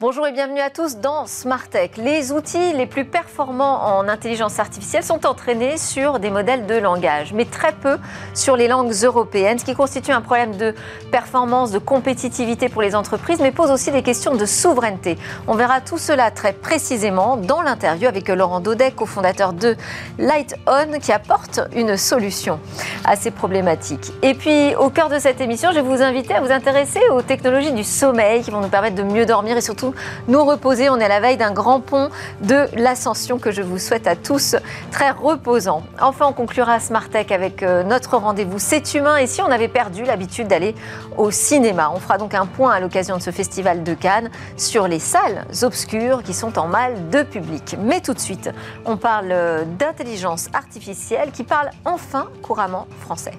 [0.00, 1.90] Bonjour et bienvenue à tous dans Smart Tech.
[1.98, 7.34] Les outils les plus performants en intelligence artificielle sont entraînés sur des modèles de langage,
[7.34, 7.98] mais très peu
[8.32, 10.74] sur les langues européennes, ce qui constitue un problème de
[11.10, 15.18] performance, de compétitivité pour les entreprises, mais pose aussi des questions de souveraineté.
[15.46, 19.76] On verra tout cela très précisément dans l'interview avec Laurent Daudet, cofondateur de
[20.18, 22.58] LightOn, qui apporte une solution
[23.04, 24.12] à ces problématiques.
[24.22, 27.20] Et puis, au cœur de cette émission, je vais vous inviter à vous intéresser aux
[27.20, 29.89] technologies du sommeil qui vont nous permettre de mieux dormir et surtout
[30.28, 30.88] nous reposer.
[30.90, 32.10] On est à la veille d'un grand pont
[32.42, 34.56] de l'ascension que je vous souhaite à tous
[34.90, 35.82] très reposant.
[36.00, 39.16] Enfin, on conclura Smart Tech avec euh, notre rendez-vous C'est humain.
[39.16, 40.74] Et si on avait perdu l'habitude d'aller
[41.16, 44.88] au cinéma, on fera donc un point à l'occasion de ce festival de Cannes sur
[44.88, 47.76] les salles obscures qui sont en mal de public.
[47.78, 48.50] Mais tout de suite,
[48.84, 53.32] on parle euh, d'intelligence artificielle qui parle enfin couramment français.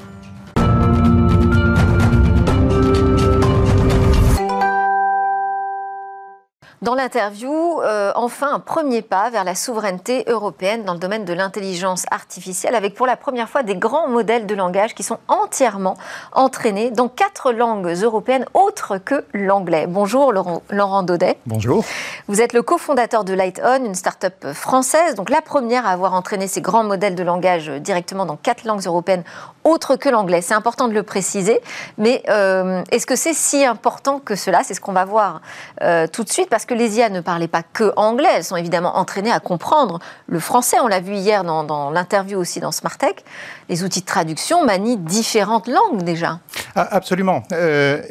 [6.82, 11.34] Dans l'interview, euh, enfin un premier pas vers la souveraineté européenne dans le domaine de
[11.34, 15.96] l'intelligence artificielle, avec pour la première fois des grands modèles de langage qui sont entièrement
[16.32, 19.86] entraînés dans quatre langues européennes autres que l'anglais.
[19.86, 21.38] Bonjour Laurent, Laurent, Daudet.
[21.46, 21.86] Bonjour.
[22.28, 26.48] Vous êtes le cofondateur de LightOn, une start-up française, donc la première à avoir entraîné
[26.48, 29.24] ces grands modèles de langage directement dans quatre langues européennes
[29.64, 30.42] autres que l'anglais.
[30.42, 31.62] C'est important de le préciser,
[32.00, 34.62] mais euh, est-ce que c'est si important que cela?
[34.64, 35.42] C'est ce qu'on va voir
[35.84, 38.56] euh, tout de suite, parce que les IA ne parlaient pas que anglais, elles sont
[38.56, 40.78] évidemment entraînées à comprendre le français.
[40.82, 43.24] On l'a vu hier dans, l'interview aussi dans Smartech.
[43.70, 46.40] Les outils de traduction manient différentes langues déjà.
[46.76, 47.44] Ah, absolument.
[47.52, 48.02] Euh,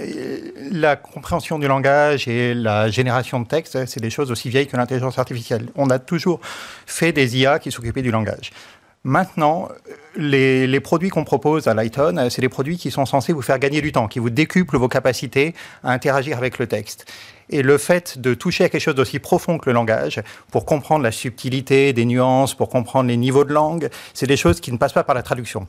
[0.70, 4.76] la compréhension du langage et la génération de texte, c'est des choses aussi vieilles que
[4.76, 5.68] l'intelligence artificielle.
[5.76, 6.40] On a toujours
[6.86, 8.50] fait des IA qui s'occupaient du langage.
[9.04, 9.68] Maintenant,
[10.16, 13.58] les, les produits qu'on propose à Lighton, c'est des produits qui sont censés vous faire
[13.58, 15.54] gagner du temps, qui vous décuplent vos capacités
[15.84, 17.06] à interagir avec le texte.
[17.50, 20.22] Et le fait de toucher à quelque chose d'aussi profond que le langage,
[20.52, 24.60] pour comprendre la subtilité des nuances, pour comprendre les niveaux de langue, c'est des choses
[24.60, 25.66] qui ne passent pas par la traduction.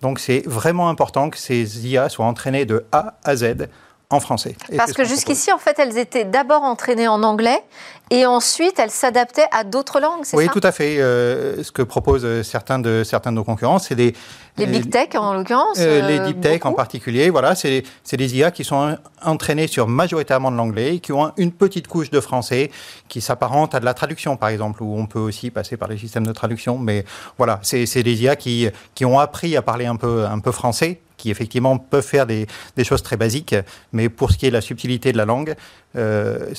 [0.00, 3.68] Donc c'est vraiment important que ces IA soient entraînées de A à Z
[4.10, 4.54] en français.
[4.76, 7.62] Parce que jusqu'ici, en fait, elles étaient d'abord entraînées en anglais
[8.10, 10.52] et ensuite elles s'adaptaient à d'autres langues, c'est oui, ça?
[10.54, 10.98] Oui, tout à fait.
[10.98, 14.14] Euh, ce que proposent certains de, certains de nos concurrents, c'est des...
[14.56, 17.82] Les big tech, en l'occurrence euh, Les deep tech en particulier, voilà, c'est
[18.12, 22.20] des IA qui sont entraînées sur majoritairement de l'anglais, qui ont une petite couche de
[22.20, 22.70] français,
[23.08, 25.98] qui s'apparente à de la traduction, par exemple, où on peut aussi passer par les
[25.98, 26.78] systèmes de traduction.
[26.78, 27.04] Mais
[27.36, 31.00] voilà, c'est des IA qui, qui ont appris à parler un peu, un peu français,
[31.16, 33.54] qui effectivement peuvent faire des, des, choses très basiques,
[33.92, 35.54] mais pour ce qui est de la subtilité de la langue,
[35.96, 36.52] euh,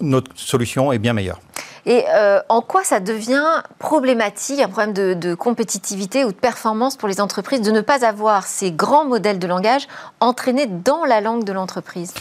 [0.00, 1.40] notre solution est bien meilleure.
[1.86, 7.08] Et euh, en quoi ça devient problématique, un problème de, compétitivité ou de performance pour
[7.08, 9.86] les entreprises de ne pas avoir ces grands modèles de langage
[10.20, 12.14] entraînés dans la langue de l'entreprise?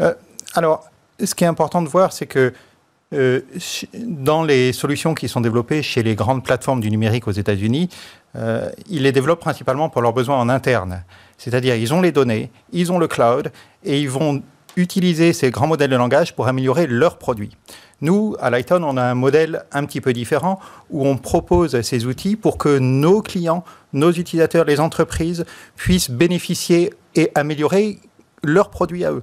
[0.00, 0.14] Euh,
[0.54, 0.84] Alors,
[1.22, 2.52] ce qui est important de voir, c'est que
[3.12, 3.40] euh,
[3.94, 7.88] dans les solutions qui sont développées chez les grandes plateformes du numérique aux États-Unis,
[8.36, 11.04] euh, ils les développent principalement pour leurs besoins en interne.
[11.36, 13.50] C'est-à-dire, ils ont les données, ils ont le cloud,
[13.84, 14.42] et ils vont
[14.76, 17.56] utiliser ces grands modèles de langage pour améliorer leurs produits.
[18.00, 20.60] Nous, à Lighton, on a un modèle un petit peu différent
[20.90, 25.44] où on propose ces outils pour que nos clients, nos utilisateurs, les entreprises
[25.76, 27.98] puissent bénéficier et améliorer
[28.42, 29.22] leurs produits à eux.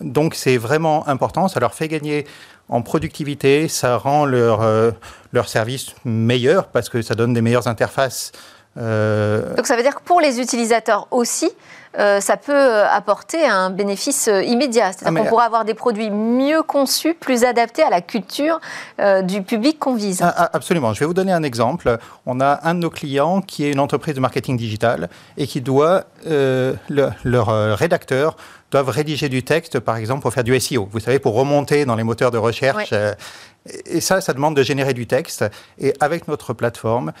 [0.00, 2.24] Donc c'est vraiment important, ça leur fait gagner
[2.70, 4.92] en productivité, ça rend leur, euh,
[5.32, 8.32] leur service meilleur parce que ça donne des meilleures interfaces.
[8.78, 11.50] Euh, Donc ça veut dire que pour les utilisateurs aussi,
[11.98, 14.92] euh, ça peut apporter un bénéfice immédiat.
[14.92, 18.60] C'est-à-dire ah, qu'on pourra avoir des produits mieux conçus, plus adaptés à la culture
[19.24, 20.20] du public qu'on vise.
[20.22, 20.94] Ah, ah, absolument.
[20.94, 21.98] Je vais vous donner un exemple.
[22.26, 25.60] On a un de nos clients qui est une entreprise de marketing digital et qui
[25.60, 28.36] doit, leur rédacteur
[28.70, 30.88] doivent rédiger du texte, par exemple, pour faire du SEO.
[30.90, 32.90] Vous savez, pour remonter dans les moteurs de recherche.
[32.92, 33.14] Euh,
[33.86, 35.44] et ça, ça demande de générer du texte.
[35.78, 37.12] Et avec notre plateforme,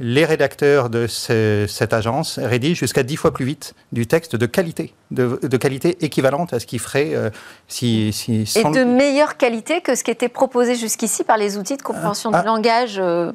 [0.00, 4.94] les rédacteurs de cette agence rédigent jusqu'à dix fois plus vite du texte de qualité,
[5.10, 7.30] de, qualité équivalente à ce qu'ils ferait euh,
[7.66, 11.76] si, si, Et de meilleure qualité que ce qui était proposé jusqu'ici par les outils
[11.76, 13.32] de compréhension ah, du langage euh,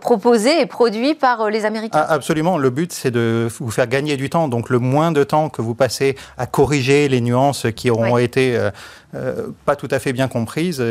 [0.00, 1.98] proposé et produit par euh, les Américains.
[2.00, 2.58] Ah, absolument.
[2.58, 4.48] Le but, c'est de vous faire gagner du temps.
[4.48, 8.58] Donc, le moins de temps que vous passez à corriger les nuances qui auront été
[9.14, 10.82] euh, euh, pas tout à fait bien comprises,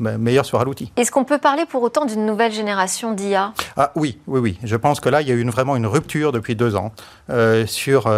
[0.00, 0.92] bah, meilleur sera l'outil.
[0.96, 4.58] Est-ce qu'on peut parler pour autant d'une nouvelle génération d'IA Ah oui, oui, oui.
[4.64, 6.92] Je pense que là, il y a eu une, vraiment une rupture depuis deux ans
[7.66, 8.12] sur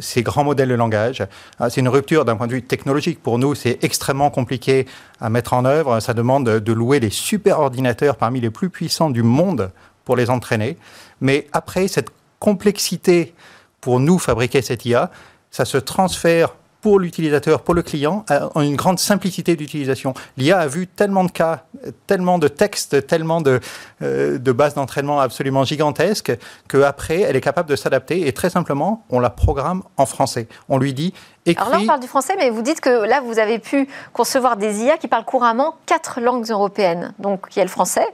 [0.00, 1.26] ces grands modèles de langage.
[1.58, 3.22] Ah, c'est une rupture d'un point de vue technologique.
[3.22, 4.86] Pour nous, c'est extrêmement compliqué
[5.20, 6.00] à mettre en œuvre.
[6.00, 9.70] Ça demande de louer les super ordinateurs parmi les plus puissants du monde
[10.04, 10.76] pour les entraîner.
[11.20, 13.34] Mais après, cette complexité
[13.80, 15.10] pour nous fabriquer cette IA,
[15.50, 16.54] ça se transfère
[16.84, 20.12] pour l'utilisateur, pour le client, en une grande simplicité d'utilisation.
[20.36, 21.64] L'IA a vu tellement de cas,
[22.06, 23.58] tellement de textes, tellement de,
[24.02, 26.36] euh, de bases d'entraînement absolument gigantesques,
[26.68, 30.46] qu'après, elle est capable de s'adapter et très simplement, on la programme en français.
[30.68, 31.14] On lui dit
[31.46, 31.64] Écris...
[31.64, 34.58] Alors là, on parle du français, mais vous dites que là, vous avez pu concevoir
[34.58, 37.14] des IA qui parlent couramment quatre langues européennes.
[37.18, 38.06] Donc, il y a le français,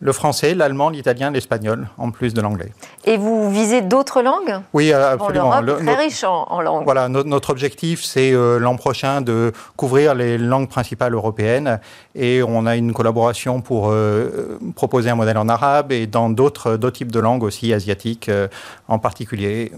[0.00, 2.72] le français, l'allemand, l'italien, l'espagnol, en plus de l'anglais.
[3.04, 5.60] Et vous visez d'autres langues Oui, euh, absolument.
[5.60, 6.84] L'Europe très riche en, langues.
[6.84, 11.80] Voilà, notre objectif, c'est euh, l'an prochain de couvrir les langues principales européennes.
[12.14, 16.76] Et on a une collaboration pour euh, proposer un modèle en arabe et dans d'autres
[16.90, 18.30] types de langues aussi, asiatiques
[18.88, 19.72] en particulier.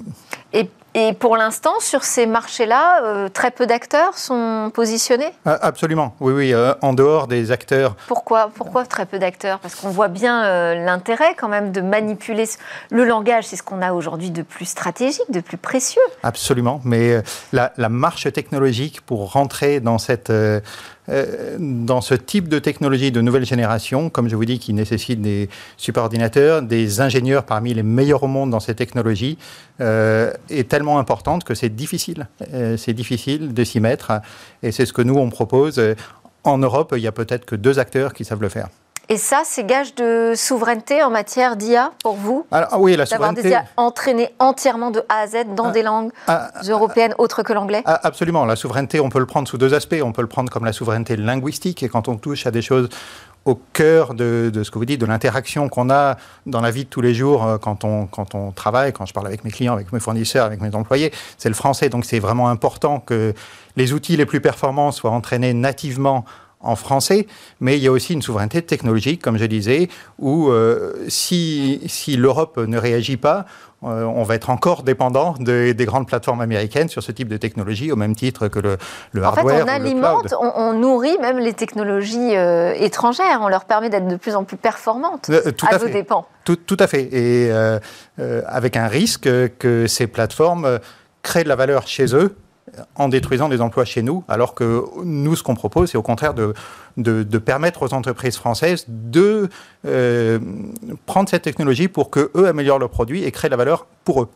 [0.52, 0.68] Et
[0.98, 5.30] et pour l'instant, sur ces marchés-là, euh, très peu d'acteurs sont positionnés?
[5.44, 7.96] Ah, Absolument, oui, oui, euh, en dehors des acteurs.
[8.06, 9.58] Pourquoi, Pourquoi très peu d'acteurs?
[9.58, 12.46] Parce qu'on voit bien euh, l'intérêt quand même de manipuler
[12.90, 16.00] le langage, c'est ce qu'on a aujourd'hui de plus stratégique, de plus précieux.
[16.22, 17.20] Absolument, mais
[17.52, 20.32] la, la marche technologique pour rentrer dans cette
[21.08, 25.20] euh, dans ce type de technologie de nouvelle génération, comme je vous dis, qui nécessite
[25.20, 29.38] des superordinateurs, des ingénieurs parmi les meilleurs au monde dans ces technologies,
[29.80, 32.28] euh, est tellement importante que c'est difficile.
[32.52, 34.12] Euh, c'est difficile de s'y mettre.
[34.62, 35.80] Et c'est ce que nous, on propose.
[36.44, 38.68] En Europe, il y a peut-être que deux acteurs qui savent le faire.
[39.08, 43.06] Et ça, c'est gage de souveraineté en matière d'IA pour vous Alors, ah Oui, la
[43.06, 43.42] souveraineté.
[43.42, 47.14] D'avoir des IA entraînées entièrement de A à Z dans ah, des langues ah, européennes
[47.18, 48.44] autres que l'anglais Absolument.
[48.44, 50.00] La souveraineté, on peut le prendre sous deux aspects.
[50.02, 52.88] On peut le prendre comme la souveraineté linguistique, et quand on touche à des choses
[53.44, 56.16] au cœur de, ce que vous dites, de l'interaction qu'on a
[56.46, 59.14] dans la vie de tous les jours euh, quand on, quand on travaille, quand je
[59.14, 61.88] parle avec mes clients, avec mes fournisseurs, avec mes employés, c'est le français.
[61.88, 63.34] Donc c'est vraiment important que
[63.76, 66.24] les outils les plus performants soient entraînés nativement
[66.60, 67.26] en français,
[67.60, 69.88] mais il y a aussi une souveraineté technologique, comme je disais,
[70.18, 73.44] où euh, si, si l'Europe ne réagit pas,
[73.84, 77.92] euh, on va être encore dépendant des grandes plateformes américaines sur ce type de technologie,
[77.92, 78.78] au même titre que le,
[79.12, 79.58] le en hardware.
[79.58, 83.40] Fait, on alimente, on, nourrit même les technologies euh, étrangères.
[83.42, 86.26] On leur permet d'être de plus en plus performantes tout à, vos dépens.
[86.44, 87.08] Tout, tout, à fait.
[87.12, 87.52] Et
[88.46, 90.80] avec un risque que ces plateformes
[91.22, 92.34] créent de la valeur chez eux
[92.96, 96.34] en détruisant des emplois chez nous, alors que nous, ce qu'on propose, c'est au contraire
[96.34, 99.48] de, permettre aux entreprises françaises de
[99.86, 100.38] euh,
[101.06, 104.28] prendre cette technologie pour qu'eux améliorent leurs produits et créent de la valeur pour eux.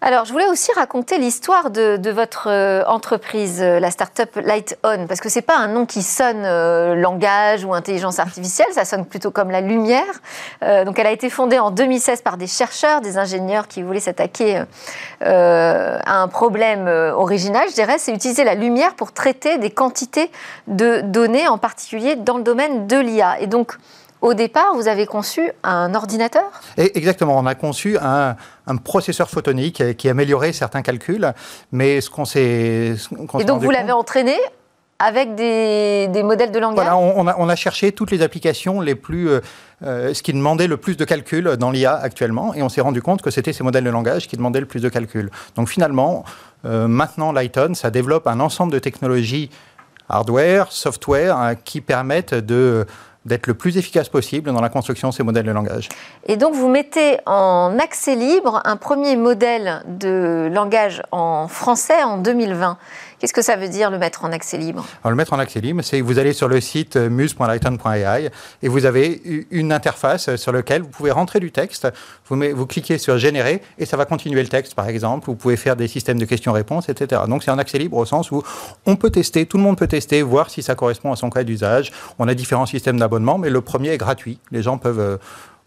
[0.00, 5.08] Alors, je voulais aussi raconter l'histoire de, votre euh, entreprise, euh, la start-up Light On,
[5.08, 8.84] parce que ce n'est pas un nom qui sonne euh, langage ou intelligence artificielle, ça
[8.84, 10.04] sonne plutôt comme la lumière.
[10.84, 14.62] donc, elle a été fondée en 2016 par des chercheurs, des ingénieurs qui voulaient s'attaquer
[15.20, 20.30] à un problème original, je dirais, c'est utiliser la lumière pour traiter des quantités
[20.68, 23.40] de données, en particulier dans le domaine de l'IA.
[23.40, 23.76] Et donc,
[24.20, 26.50] au départ, vous avez conçu un ordinateur?
[26.76, 28.36] Exactement, on a conçu un,
[28.84, 31.32] processeur photonique qui améliorait certains calculs,
[31.72, 32.94] mais ce qu'on s'est...
[33.38, 34.36] Et donc vous l'avez entraîné
[34.98, 36.84] avec des, modèles de langage?
[36.84, 39.30] Voilà, on, a, cherché toutes les applications les plus...
[39.30, 39.40] Euh,
[39.84, 43.00] euh, ce qui demandait le plus de calculs dans l'IA actuellement, et on s'est rendu
[43.00, 45.30] compte que c'était ces modèles de langage qui demandaient le plus de calculs.
[45.54, 46.24] Donc finalement,
[46.64, 49.50] euh, maintenant, Lighton, ça développe un ensemble de technologies
[50.08, 52.86] hardware, software, hein, qui permettent de
[53.28, 55.88] d'être le plus efficace possible dans la construction de ces modèles de langage.
[56.26, 62.18] Et donc vous mettez en accès libre un premier modèle de langage en français en
[62.18, 62.78] 2020.
[63.18, 64.86] Qu'est-ce que ça veut dire le mettre en accès libre?
[65.04, 68.30] Le mettre en accès libre, c'est que vous allez sur le site muse.lighton.ai
[68.62, 71.88] et vous avez une interface sur laquelle vous pouvez rentrer du texte,
[72.28, 75.26] vous, cliquez sur générer et ça va continuer le texte par exemple.
[75.26, 77.22] Vous pouvez faire des systèmes de questions-réponses, etc.
[77.26, 78.42] Donc c'est en accès libre au sens où
[78.86, 81.42] on peut tester, tout le monde peut tester, voir si ça correspond à son cas
[81.42, 81.92] d'usage.
[82.18, 84.38] On a différents systèmes d'abonnement, mais le premier est gratuit.
[84.52, 85.16] Les gens peuvent euh,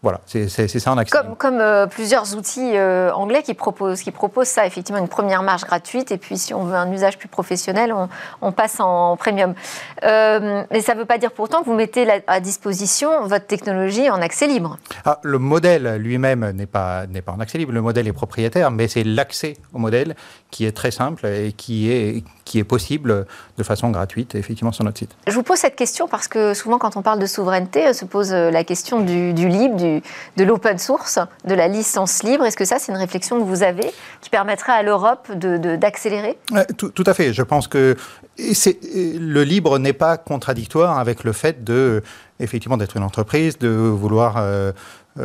[0.02, 1.16] voilà, c'est ça en accès.
[1.16, 5.44] Comme, comme euh, plusieurs outils euh, anglais qui proposent, qui proposent ça, effectivement, une première
[5.44, 7.94] marge gratuite, et puis si on veut un usage plus professionnel,
[8.40, 9.54] on, passe en, premium.
[10.02, 14.10] Euh, mais ça ne veut pas dire pourtant que vous mettez à disposition votre technologie
[14.10, 14.76] en accès libre.
[15.04, 18.88] Ah, le modèle lui-même n'est pas, pas en accès libre, le modèle est propriétaire, mais
[18.88, 20.16] c'est l'accès au modèle
[20.50, 23.24] qui est très simple et qui est, qui est possible
[23.56, 25.16] de façon gratuite, effectivement, sur notre site.
[25.26, 28.30] Je vous pose cette question parce que souvent, quand on parle de souveraineté, se pose
[28.30, 30.02] la question du, du libre, du
[30.36, 32.44] de l'open source, de la licence libre.
[32.44, 33.90] Est-ce que ça, c'est une réflexion que vous avez
[34.20, 36.36] qui permettrait à l'Europe d'accélérer?
[36.50, 37.32] De, tout, à fait.
[37.32, 37.96] Je pense que
[38.38, 42.02] le libre n'est pas contradictoire avec le fait de
[42.38, 44.72] effectivement d'être une entreprise, de vouloir euh,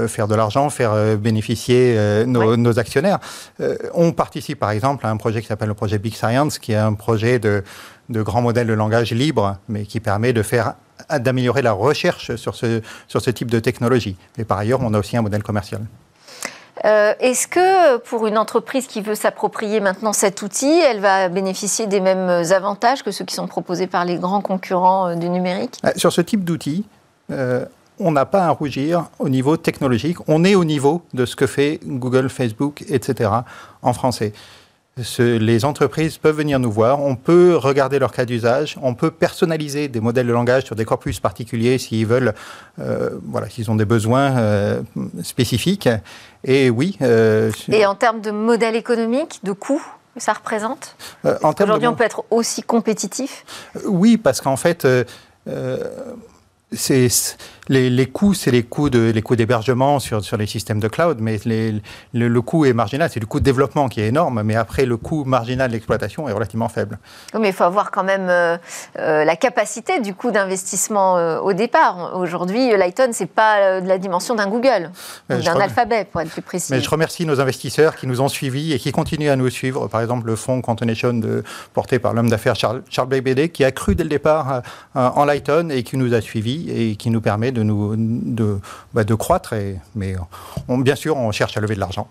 [0.08, 3.20] faire de l'argent, faire bénéficier nos, actionnaires.
[3.94, 6.78] on participe par exemple à un projet qui s'appelle le projet Big Science, qui est
[6.78, 7.64] un projet de,
[8.10, 10.76] de grands modèles de langage libre, mais qui permet de faire
[11.20, 14.18] d'améliorer la recherche sur ce, sur ce type de technologie.
[14.38, 15.82] Et par ailleurs, on a aussi un modèle commercial.
[16.86, 21.88] Euh, est-ce que pour une entreprise qui veut s'approprier maintenant cet outil, elle va bénéficier
[21.88, 25.80] des mêmes avantages que ceux qui sont proposés par les grands concurrents euh, du numérique?
[25.86, 26.86] Euh, Sur ce type d'outil,
[28.00, 30.18] on n'a pas à rougir au niveau technologique.
[30.28, 33.30] On est au niveau de ce que fait Google, Facebook, etc.
[33.82, 34.34] en français
[35.20, 39.88] les entreprises peuvent venir nous voir, on peut regarder leur cas d'usage, on peut personnaliser
[39.88, 42.34] des modèles de langage sur des corpus particuliers s'ils veulent,
[42.80, 44.82] euh, voilà, s'ils ont des besoins euh,
[45.24, 45.90] spécifiques.
[46.44, 46.98] Et oui.
[47.02, 49.86] Euh, Et en termes de modèle économique, de coûts
[50.20, 50.96] ça représente?
[51.44, 53.46] Aujourd'hui, on peut être aussi compétitif?
[53.86, 54.88] Oui, parce qu'en fait,
[56.72, 57.10] c'est
[57.70, 60.88] les, les, coûts, c'est les coûts de les coûts d'hébergement sur, sur les systèmes de
[60.88, 61.82] cloud, mais les,
[62.14, 63.10] le, coût est marginal.
[63.12, 66.32] C'est le coût de développement qui est énorme, mais après le coût marginal d'exploitation est
[66.32, 66.98] relativement faible.
[67.40, 68.58] mais il faut avoir quand même euh,
[69.00, 72.18] euh, la capacité du coût d'investissement euh, au départ.
[72.18, 74.92] Aujourd'hui, Lighton, c'est pas de la dimension d'un Google,
[75.30, 76.72] d'un alphabet pour être plus précis.
[76.72, 79.88] Mais je remercie nos investisseurs qui nous ont suivis et qui continuent à nous suivre.
[79.88, 81.44] Par exemple, le fonds Quantonation de,
[81.74, 83.08] porté par l'homme d'affaires Charles, Charles
[83.54, 84.62] qui a cru dès le départ
[84.94, 88.60] en Lighton et qui nous a suivis et qui nous permet de, nous, de,
[88.94, 89.54] bah, de croître.
[89.54, 90.16] Et, mais
[90.68, 92.08] on, bien sûr, on cherche à lever de l'argent.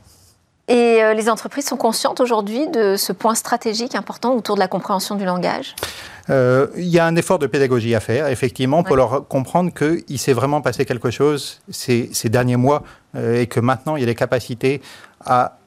[0.68, 4.66] Et euh, les entreprises sont conscientes aujourd'hui de ce point stratégique important autour de la
[4.66, 5.76] compréhension du langage?
[6.28, 10.18] Euh, Il y a un effort de pédagogie à faire, effectivement, pour leur comprendre qu'il
[10.18, 12.82] s'est vraiment passé quelque chose ces, ces derniers mois
[13.14, 14.82] euh, et que maintenant il y a des capacités
[15.24, 15.58] à,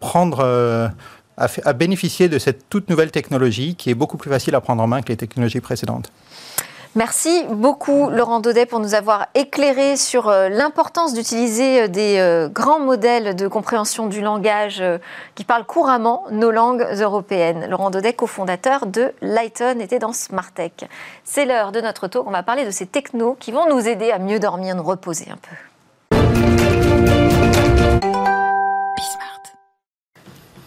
[0.00, 0.90] prendre.
[1.38, 4.82] À, à bénéficier de cette toute nouvelle technologie qui est beaucoup plus facile à prendre
[4.82, 6.12] en main que les technologies précédentes.
[6.94, 12.50] Merci beaucoup Laurent Daudet pour nous avoir éclairé sur euh, l'importance d'utiliser euh, des euh,
[12.50, 14.84] grands modèles de compréhension du langage
[15.34, 17.66] qui parlent couramment nos langues européennes.
[17.70, 20.84] Laurent Daudet, cofondateur de Lighton, était dans Smartech.
[21.24, 22.24] C'est l'heure de notre tour.
[22.26, 25.30] On va parler de ces technos qui vont nous aider à mieux dormir, nous reposer
[25.30, 25.71] un peu.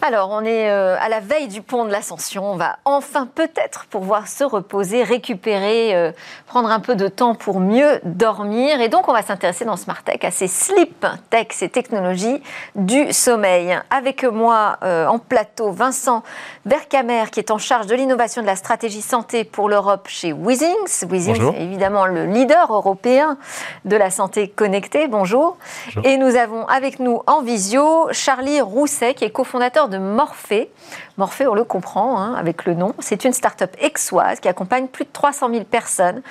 [0.08, 2.52] Alors, on est euh, à la veille du pont de l'Ascension.
[2.52, 6.12] On va enfin peut-être pouvoir se reposer, récupérer, euh,
[6.46, 8.82] prendre un peu de temps pour mieux dormir.
[8.82, 12.44] Et donc, on va s'intéresser dans Smart Tech à ces sleep tech, ces technologies
[12.76, 13.80] du sommeil.
[13.90, 16.22] Avec moi euh, en plateau, Vincent
[16.68, 21.08] Vercamer, qui est en charge de l'innovation de la stratégie santé pour l'Europe chez Withings.
[21.10, 23.40] Withings est évidemment le leader européen
[23.86, 25.08] de la santé connectée.
[25.08, 25.58] Bonjour.
[25.88, 26.06] Bonjour.
[26.06, 30.72] Et nous avons avec nous en visio Charlie Rousset, qui est cofondateur de Morphée.
[31.18, 32.94] Morphée, on le comprend hein, avec le nom.
[33.00, 36.22] C'est une start-up exoise qui accompagne plus de 300 000 personnes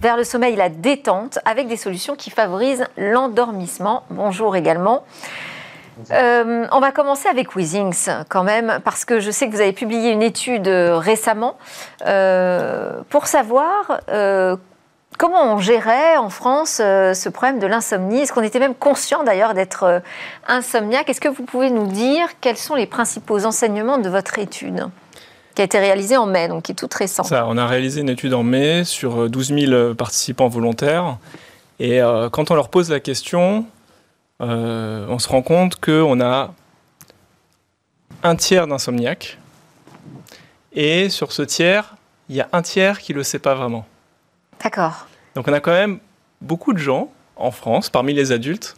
[0.00, 4.04] vers le sommeil et la détente avec des solutions qui favorisent l'endormissement.
[4.10, 5.04] Bonjour également.
[6.10, 9.72] Euh, on va commencer avec Withings quand même, parce que je sais que vous avez
[9.72, 11.58] publié une étude récemment
[12.06, 14.56] euh, pour savoir euh,
[15.20, 18.20] Comment on gérait en France euh, ce problème de l'insomnie?
[18.20, 20.00] Est-ce qu'on était même conscient d'ailleurs d'être euh,
[20.48, 21.10] insomniaque?
[21.10, 24.86] Est-ce que vous pouvez nous dire quels sont les principaux enseignements de votre étude
[25.54, 27.26] qui a été réalisée en mai, donc qui est toute récente?
[27.26, 31.18] Ça, on a réalisé une étude en mai sur 12 euh, 000 participants volontaires.
[31.80, 32.00] Et
[32.32, 33.66] quand on leur pose la question,
[34.38, 36.54] on se rend compte qu'on a
[38.22, 39.38] un tiers d'insomniaques.
[40.72, 41.96] Et sur ce tiers,
[42.30, 43.86] il y a un tiers qui ne le sait pas vraiment.
[44.62, 45.06] D'accord.
[45.34, 45.98] Donc on a quand même
[46.40, 48.76] beaucoup de gens en France, parmi les adultes,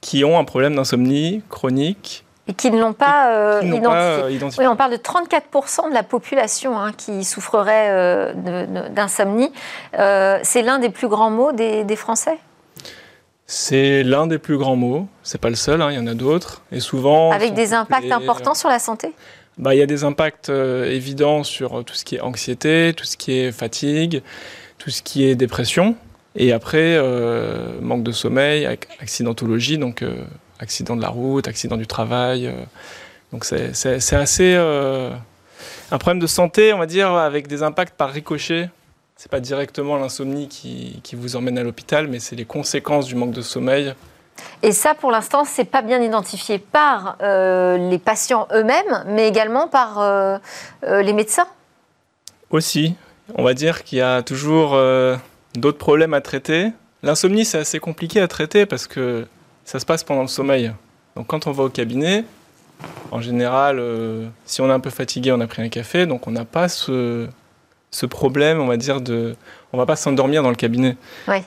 [0.00, 2.24] qui ont un problème d'insomnie chronique.
[2.48, 4.64] Et qui ne l'ont pas, euh, euh, identifié.
[4.64, 9.52] Oui, on parle de 34% de la population hein, qui souffrerait euh, d'insomnie.
[9.92, 12.38] c'est l'un des plus grands maux des, Français?
[13.46, 15.06] C'est l'un des plus grands maux.
[15.22, 16.62] C'est pas le seul, hein, il y en a d'autres.
[16.72, 17.30] Et souvent.
[17.30, 19.12] Avec des impacts importants sur la santé?
[19.58, 23.16] Bah, Il y a des impacts évidents sur tout ce qui est anxiété, tout ce
[23.16, 24.22] qui est fatigue,
[24.82, 25.94] tout ce qui est dépression.
[26.34, 28.66] Et après, euh, manque de sommeil,
[29.00, 30.24] accidentologie, donc euh,
[30.58, 32.46] accident de la route, accident du travail.
[32.46, 32.52] Euh.
[33.32, 38.70] donc c'est assez un problème de santé, on va dire, avec des impacts par ricochet.
[39.16, 43.14] C'est pas directement l'insomnie qui, qui, vous emmène à l'hôpital, mais c'est les conséquences du
[43.14, 43.94] manque de sommeil.
[44.62, 50.40] Et ça, pour l'instant, c'est pas bien identifié par les patients eux-mêmes, mais également par
[50.82, 51.46] les médecins?
[52.50, 52.96] Aussi,
[53.34, 55.16] on va dire qu'il y a toujours euh,
[55.54, 56.72] d'autres problèmes à traiter.
[57.02, 59.26] L'insomnie, c'est assez compliqué à traiter parce que
[59.64, 60.72] ça se passe pendant le sommeil.
[61.16, 62.24] Donc quand on va au cabinet,
[63.10, 66.26] en général, euh, si on est un peu fatigué, on a pris un café, donc
[66.26, 67.28] on n'a pas ce,
[68.08, 69.36] problème, on va dire, de...
[69.72, 70.96] On va pas s'endormir dans le cabinet.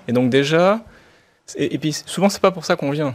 [0.08, 0.82] Et donc déjà,
[1.55, 3.13] Et, et puis souvent, c'est pas pour ça qu'on vient.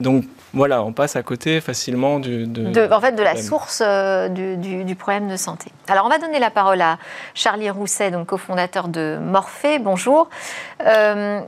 [0.00, 4.28] Donc voilà, on passe à côté facilement du, de, en fait, de la source euh,
[4.28, 5.72] du, du, problème de santé.
[5.88, 6.98] Alors on va donner la parole à
[7.34, 9.80] Charlie Rousset, donc cofondateur de Morphée.
[9.80, 10.28] Bonjour.
[10.86, 11.40] Euh,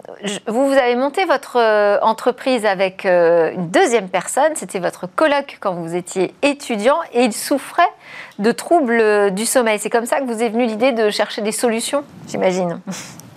[0.48, 5.74] vous, vous avez monté votre euh, entreprise avec une deuxième personne, c'était votre coloc quand
[5.74, 7.92] vous étiez étudiant, et il souffrait
[8.40, 9.78] de troubles du sommeil.
[9.78, 12.80] C'est comme ça que vous est venue l'idée de chercher des solutions, j'imagine.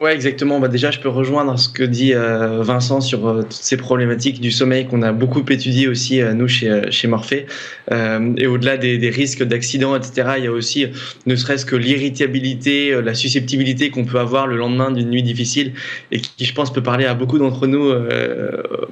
[0.00, 0.60] Ouais, exactement.
[0.60, 4.40] Bah déjà, je peux rejoindre ce que dit euh, Vincent sur euh, toutes ces problématiques
[4.40, 7.44] du sommeil qu'on a beaucoup étudié aussi euh, nous chez chez Morphée.
[7.90, 10.86] Et au-delà des, risques d'accidents, etc., il y a aussi,
[11.26, 15.72] ne serait-ce que l'irritabilité, la susceptibilité qu'on peut avoir le lendemain d'une nuit difficile
[16.12, 17.92] et qui, je pense, peut parler à beaucoup d'entre nous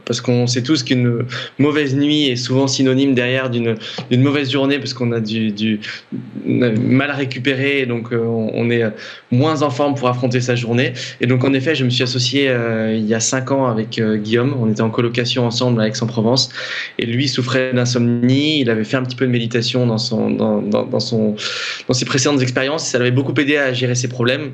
[0.05, 1.25] parce qu'on sait tous qu'une
[1.59, 3.76] mauvaise nuit est souvent synonyme derrière d'une
[4.11, 5.81] mauvaise journée parce qu'on a du, du
[6.45, 8.83] mal récupéré, donc on, est
[9.31, 10.93] moins en forme pour affronter sa journée.
[11.21, 13.99] Et donc, en effet, je me suis associé euh, il y a cinq ans avec
[13.99, 14.57] euh, Guillaume.
[14.61, 16.50] On était en colocation ensemble à Aix-en-Provence.
[16.99, 18.61] Et lui souffrait d'insomnie.
[18.61, 21.37] Il avait fait un petit peu de méditation dans, son, dans, dans, dans, son,
[21.87, 22.87] dans ses précédentes expériences.
[22.87, 24.52] Ça l'avait beaucoup aidé à gérer ses problèmes.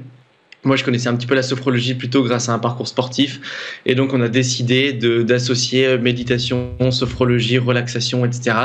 [0.64, 3.40] Moi, je connaissais un petit peu la sophrologie plutôt grâce à un parcours sportif.
[3.86, 8.56] Et donc, on a décidé d'associer méditation, sophrologie, relaxation, etc.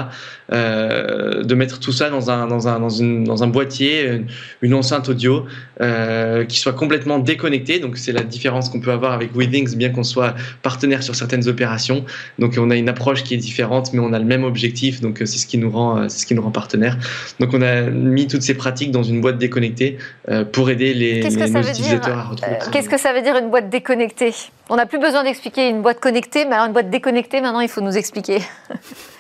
[0.51, 4.22] Euh, de mettre tout ça dans un, dans un, dans une, dans un boîtier,
[4.62, 5.46] une, enceinte audio
[5.82, 7.79] euh, qui soit complètement déconnectée.
[7.79, 11.48] Donc, c'est la différence qu'on peut avoir avec Withings, bien qu'on soit partenaire sur certaines
[11.48, 12.06] opérations.
[12.39, 15.01] Donc, on a une approche qui est différente, mais on a le même objectif.
[15.01, 16.98] Donc, c'est ce qui nous rend, c'est ce qui nous rend partenaire.
[17.39, 19.98] Donc, on a mis toutes ces pratiques dans une boîte déconnectée
[20.29, 21.88] euh, pour aider les, les,
[22.72, 24.34] qu'est-ce que ça veut dire une boîte déconnectée?
[24.69, 27.69] On n'a plus besoin d'expliquer une boîte connectée, mais alors une boîte déconnectée, maintenant il
[27.69, 28.39] faut nous expliquer.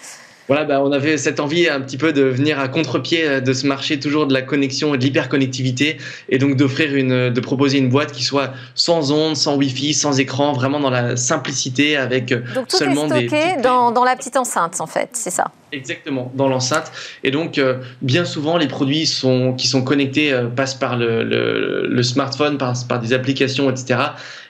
[0.49, 3.53] voilà, bah, on avait cette envie un petit peu de venir à contre-pied euh, de
[3.53, 7.77] ce marché toujours de la connexion et de l'hyperconnectivité, et donc d'offrir une, de proposer
[7.77, 12.31] une boîte qui soit sans ondes, sans Wi-Fi, sans écran, vraiment dans la simplicité avec
[12.31, 15.29] euh, donc, tout seulement est stocké des dans, dans la petite enceinte en fait, c'est
[15.29, 15.51] ça?
[15.71, 16.91] Exactement, dans l'enceinte.
[17.23, 21.23] Et donc, euh, bien souvent, les produits sont, qui sont connectés euh, passent par le,
[21.23, 23.99] le, le smartphone, par, par, des applications, etc.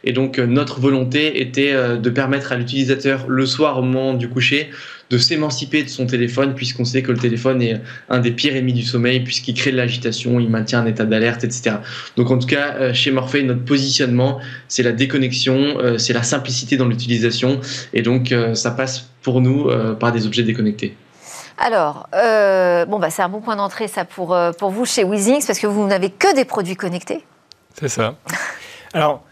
[0.05, 4.29] Et donc, euh, notre volonté était de permettre à l'utilisateur, le soir au moment du
[4.29, 4.69] coucher,
[5.09, 8.73] de s'émanciper de son téléphone, puisqu'on sait que le téléphone est un des pires ennemis
[8.73, 11.77] du sommeil, puisqu'il crée de l'agitation, il maintient un état d'alerte, etc.
[12.15, 16.87] Donc, en tout cas, chez Morphe, notre positionnement, c'est la déconnexion, c'est la simplicité dans
[16.87, 17.59] l'utilisation.
[17.93, 19.69] Et donc, ça passe pour nous
[19.99, 20.95] par des objets déconnectés.
[21.59, 25.03] Alors, euh, bon, bah, c'est un bon point d'entrée, ça, pour, euh, pour vous chez
[25.03, 27.25] Weezings, parce que vous n'avez que des produits connectés.
[27.77, 28.15] C'est ça.
[28.93, 29.23] Alors,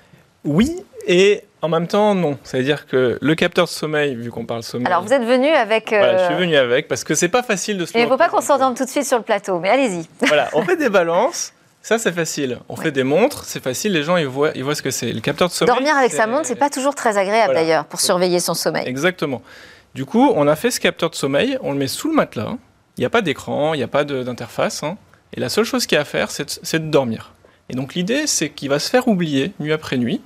[0.44, 0.76] oui,
[1.08, 2.38] et en même temps, non.
[2.44, 4.88] C'est-à-dire que le capteur de sommeil, vu qu'on parle sommeil.
[4.88, 5.92] Alors, vous êtes venu avec.
[5.92, 5.98] Euh...
[5.98, 7.98] Voilà, je suis venu avec, parce que c'est pas facile de se.
[7.98, 10.08] Il ne faut pas qu'on s'entende tout de suite sur le plateau, mais allez-y.
[10.28, 11.54] Voilà, on fait des balances.
[11.82, 12.60] Ça, c'est facile.
[12.68, 15.14] On fait des montres, c'est facile, les gens, ils voient, ils voient ce que c'est.
[15.14, 15.74] Le capteur de sommeil.
[15.74, 18.86] Dormir avec sa montre, c'est pas toujours très agréable d'ailleurs, pour surveiller son sommeil.
[18.86, 19.42] Exactement.
[19.96, 22.58] Du coup, on a fait ce capteur de sommeil, on le met sous le matelas.
[22.98, 24.84] Il n'y a pas d'écran, il n'y a pas d'interface.
[24.84, 24.98] Hein.
[25.34, 27.32] et la seule chose qu'il y a à faire, c'est de, dormir.
[27.70, 30.22] Et donc l'idée, c'est qu'il va se faire oublier nuit après nuit.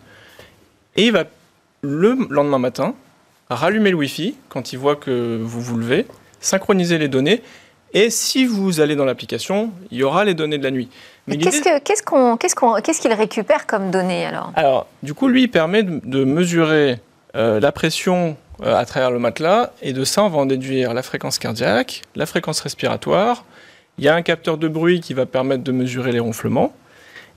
[0.96, 1.24] Et il va,
[1.82, 2.96] le lendemain matin,
[3.50, 6.06] rallumer le Wi-Fi quand il voit que vous vous levez,
[6.40, 7.42] synchroniser les données.
[7.94, 10.90] Et si vous allez dans l'application, il y aura les données de la nuit.
[11.28, 14.52] Mais qu'est-ce qu'il récupère comme données alors?
[14.56, 17.00] Alors, du coup, lui, il permet de, mesurer
[17.36, 19.72] euh, la pression euh, à travers le matelas.
[19.82, 23.44] Et de ça, on va en déduire la fréquence cardiaque, la fréquence respiratoire.
[23.98, 26.74] Il y a un capteur de bruit qui va permettre de mesurer les ronflements.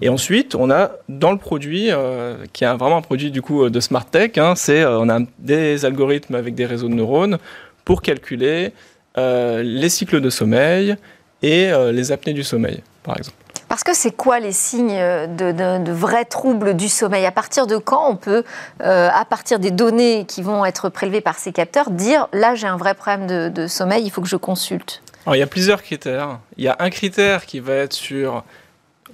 [0.00, 3.68] Et ensuite, on a dans le produit, euh, qui est vraiment un produit du coup
[3.68, 7.38] de smart tech, hein, c'est on a des algorithmes avec des réseaux de neurones
[7.84, 8.72] pour calculer
[9.16, 10.96] euh, les cycles de sommeil
[11.42, 13.36] et les apnées du sommeil, par exemple.
[13.74, 17.26] Parce que c'est quoi les signes de, vrais troubles du sommeil?
[17.26, 18.44] À partir de quand on peut,
[18.82, 22.68] euh, à partir des données qui vont être prélevées par ces capteurs, dire là j'ai
[22.68, 25.02] un vrai problème de, sommeil, il faut que je consulte?
[25.26, 26.38] Alors, il y a plusieurs critères.
[26.56, 28.44] Il y a un critère qui va être sur,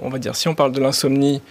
[0.00, 1.42] on va dire, si on parle de l'insomnie,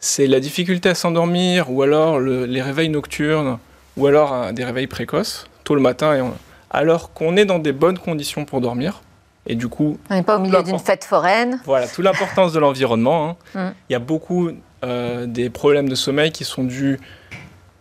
[0.00, 3.58] c'est la difficulté à s'endormir ou alors les réveils nocturnes
[3.96, 6.22] ou alors des réveils précoces, tôt le matin, et
[6.70, 9.02] alors qu'on est dans des bonnes conditions pour dormir.
[9.46, 11.60] Et du coup, on n'est pas au milieu d'une fête foraine.
[11.64, 13.30] Voilà, toute l'importance de l'environnement.
[13.30, 13.36] Hein.
[13.54, 13.72] Mm.
[13.88, 14.50] Il y a beaucoup
[14.84, 16.98] euh, des problèmes de sommeil qui sont dus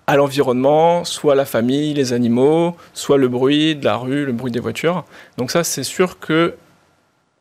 [0.08, 4.52] à l'environnement, soit la famille, les animaux, soit le bruit de la rue, le bruit
[4.52, 5.04] des voitures.
[5.38, 6.56] Donc ça, c'est sûr que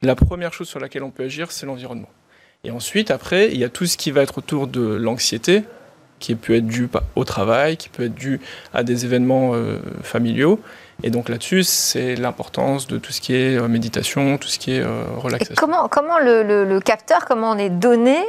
[0.02, 2.08] la première chose sur laquelle on peut agir, c'est l'environnement.
[2.64, 5.64] Et ensuite, après, il y a tout ce qui va être autour de l'anxiété,
[6.18, 8.40] qui peut être dû au travail, qui peut être dû
[8.72, 9.52] à des événements
[10.02, 10.58] familiaux.
[11.02, 14.84] Et donc là-dessus, c'est l'importance de tout ce qui est méditation, tout ce qui est
[15.16, 15.54] relaxation.
[15.58, 18.24] comment comment le, capteur, comment les données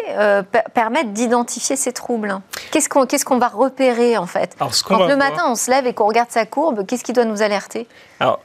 [0.73, 2.39] permettent d'identifier ces troubles?
[2.71, 4.57] Qu'est-ce qu'on qu'est-ce qu'on va repérer en fait?
[4.85, 7.41] Quand le matin on se lève et qu'on regarde sa courbe, qu'est-ce qui doit nous
[7.41, 7.87] alerter?
[8.19, 8.41] Alors,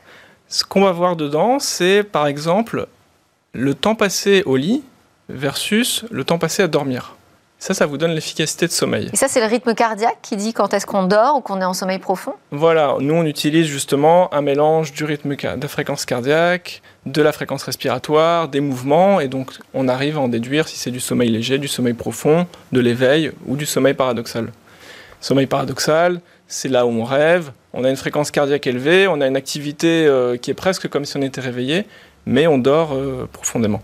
[0.49, 2.87] ce qu'on va voir dedans, c'est par exemple
[3.53, 4.85] le temps passé au lit
[5.35, 7.17] versus le temps passé à dormir.
[7.61, 9.11] Ça, ça vous donne l'efficacité de sommeil.
[9.13, 11.65] Et ça, c'est le rythme cardiaque qui dit quand est-ce qu'on dort ou qu'on est
[11.65, 12.33] en sommeil profond?
[12.51, 17.63] Voilà, nous, on utilise justement un mélange du rythme de fréquence cardiaque, de la fréquence
[17.65, 21.59] respiratoire, des mouvements, et donc on arrive à en déduire si c'est du sommeil léger,
[21.59, 24.51] du sommeil profond, de l'éveil ou du sommeil paradoxal.
[25.21, 29.27] Sommeil paradoxal, c'est là où on rêve, on a une fréquence cardiaque élevée, on a
[29.27, 31.85] une activité euh, qui est presque comme si on était réveillé,
[32.25, 33.83] mais on dort euh, profondément.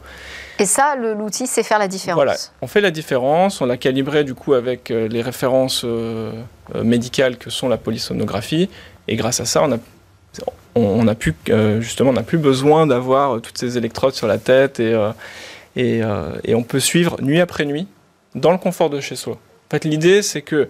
[0.59, 2.16] Et ça, l'outil sait faire la différence.
[2.16, 6.33] Voilà, on fait la différence, on l'a calibré du coup avec euh, les références euh,
[6.83, 8.71] médicales que sont la polysonographie,
[9.09, 9.79] et grâce à ça, on a,
[10.75, 14.95] on, justement, on n'a plus besoin d'avoir toutes ces électrodes sur la tête, et,
[15.77, 17.87] et, on peut suivre nuit après nuit
[18.35, 19.35] dans le confort de chez soi.
[19.35, 20.69] En fait, l'idée, c'est que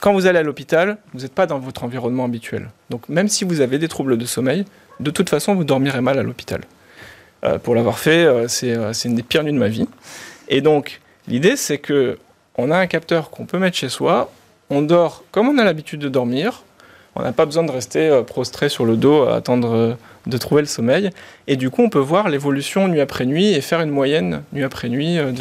[0.00, 2.70] quand vous allez à l'hôpital, vous n'êtes pas dans votre environnement habituel.
[2.90, 4.64] Donc même si vous avez des troubles de sommeil,
[5.00, 6.60] de toute façon, vous dormirez mal à l'hôpital.
[7.44, 9.86] Euh, pour l'avoir fait, euh, euh, c'est une des pires nuits de ma vie.
[10.48, 12.18] Et donc, l'idée, c'est que
[12.56, 14.32] on a un capteur qu'on peut mettre chez soi,
[14.70, 16.64] on dort comme on a l'habitude de dormir,
[17.14, 19.96] on n'a pas besoin de rester prostré sur le dos à attendre
[20.26, 21.10] de trouver le sommeil.
[21.46, 24.64] Et du coup, on peut voir l'évolution nuit après nuit et faire une moyenne nuit
[24.64, 25.32] après nuit de,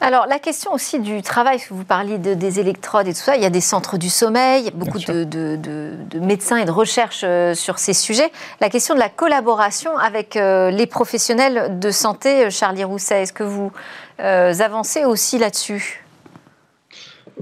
[0.00, 3.42] alors, la question aussi du travail, vous parliez de, des électrodes et tout ça, il
[3.42, 7.94] y a des centres du sommeil, beaucoup de, médecins et de recherches euh, sur ces
[7.94, 8.30] sujets.
[8.60, 13.32] La question de la collaboration avec euh, les professionnels de santé, euh, Charlie Rousset, est-ce
[13.32, 13.72] que vous
[14.20, 16.04] avancez aussi là-dessus?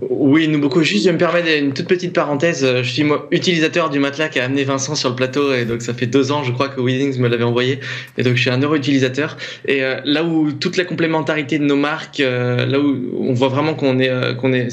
[0.03, 0.83] Oui, nous beaucoup.
[0.83, 2.65] Juste, je me permettre une toute petite parenthèse.
[2.65, 5.65] Euh, je suis moi, utilisateur du matelas qui a amené Vincent sur le plateau et
[5.65, 7.81] donc ça fait deux ans, je crois, que Weedings me l'avait envoyé.
[8.19, 9.39] Et donc je suis un heureux utilisateur.
[9.67, 13.49] Et euh, là où toute la complémentarité de nos marques, euh, là où on voit
[13.49, 14.69] vraiment qu'on est qu'on est,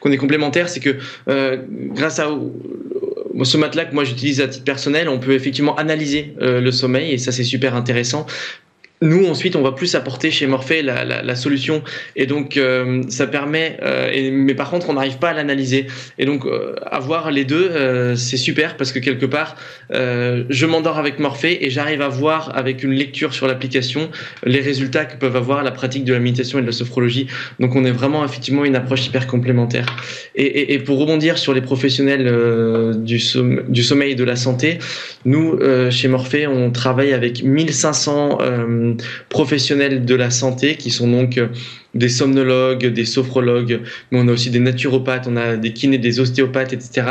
[0.00, 0.96] qu'on est complémentaire, c'est que
[1.94, 2.28] grâce à
[3.42, 7.18] ce matelas que moi j'utilise à titre personnel, on peut effectivement analyser le sommeil et
[7.18, 8.26] ça c'est super intéressant
[9.02, 11.82] nous ensuite on va plus apporter chez Morphée la, la, la solution.
[12.16, 15.86] Et donc euh, ça permet euh, mais par contre on n'arrive pas à l'analyser.
[16.18, 17.70] Et donc euh, avoir les deux
[18.16, 19.56] c'est super parce que quelque part
[19.90, 24.10] je m'endors avec Morphée et j'arrive à voir avec une lecture sur l'application
[24.44, 27.26] les résultats que peuvent avoir la pratique de la méditation et de la sophrologie.
[27.58, 29.86] Donc on est vraiment effectivement une approche hyper complémentaire.
[30.34, 32.24] Et, et, et pour rebondir sur les professionnels
[32.98, 33.20] du,
[33.68, 34.78] du sommeil et de la santé
[35.24, 35.58] nous
[35.90, 38.38] chez Morphée on travaille avec 1500
[39.28, 41.48] professionnels de la santé qui sont donc euh,
[41.94, 46.20] des somnologues, des sophrologues, mais on a aussi des naturopathes, on a des kinés, des
[46.20, 47.02] ostéopathes, etc.,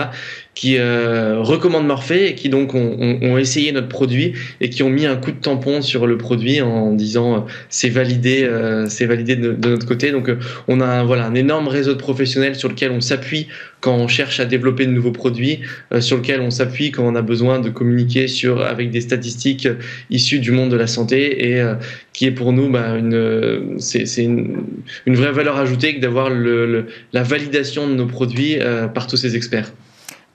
[0.59, 4.89] qui euh, recommandent Morphée et qui donc ont, ont, essayé notre produit et qui ont
[4.89, 9.05] mis un coup de tampon sur le produit en disant euh, c'est validé, euh, c'est
[9.05, 10.11] validé de, notre côté.
[10.11, 10.29] Donc
[10.67, 13.47] on a un, voilà un énorme réseau de professionnels sur lequel on s'appuie
[13.79, 15.61] quand on cherche à développer de nouveaux produits,
[16.01, 19.69] sur lequel on s'appuie quand on a besoin de communiquer sur avec des statistiques
[20.09, 21.63] issues du monde de la santé et
[22.11, 24.65] qui est pour nous bah, une c'est une,
[25.05, 28.57] une, vraie valeur ajoutée que d'avoir le, la validation de nos produits
[28.93, 29.71] par tous ces experts.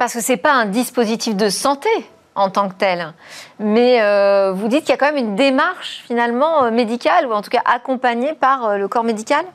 [0.04, 1.88] Parce que ce n'est pas un dispositif de santé
[2.34, 3.14] en tant que tel.
[3.58, 7.32] Mais euh, vous dites qu'il y a quand même une démarche finalement euh, médicale, ou
[7.32, 9.46] en tout cas accompagnée par euh, le corps médical?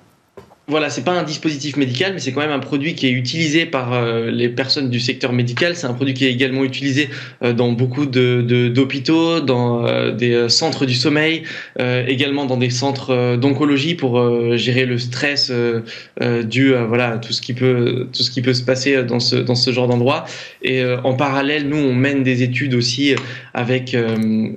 [0.69, 3.65] Voilà, c'est pas un dispositif médical, mais c'est quand même un produit qui est utilisé
[3.65, 5.75] par euh, les personnes du secteur médical.
[5.75, 7.09] C'est un produit qui est également utilisé
[7.43, 11.43] euh, dans beaucoup d'hôpitaux, dans euh, des centres du sommeil,
[11.79, 15.51] également dans des centres d'oncologie pour gérer le stress
[16.43, 19.35] dû à voilà tout ce qui peut tout ce qui peut se passer dans ce
[19.35, 20.25] dans ce genre d'endroit.
[20.61, 23.15] Et en parallèle, nous on mène des études aussi
[23.53, 23.95] avec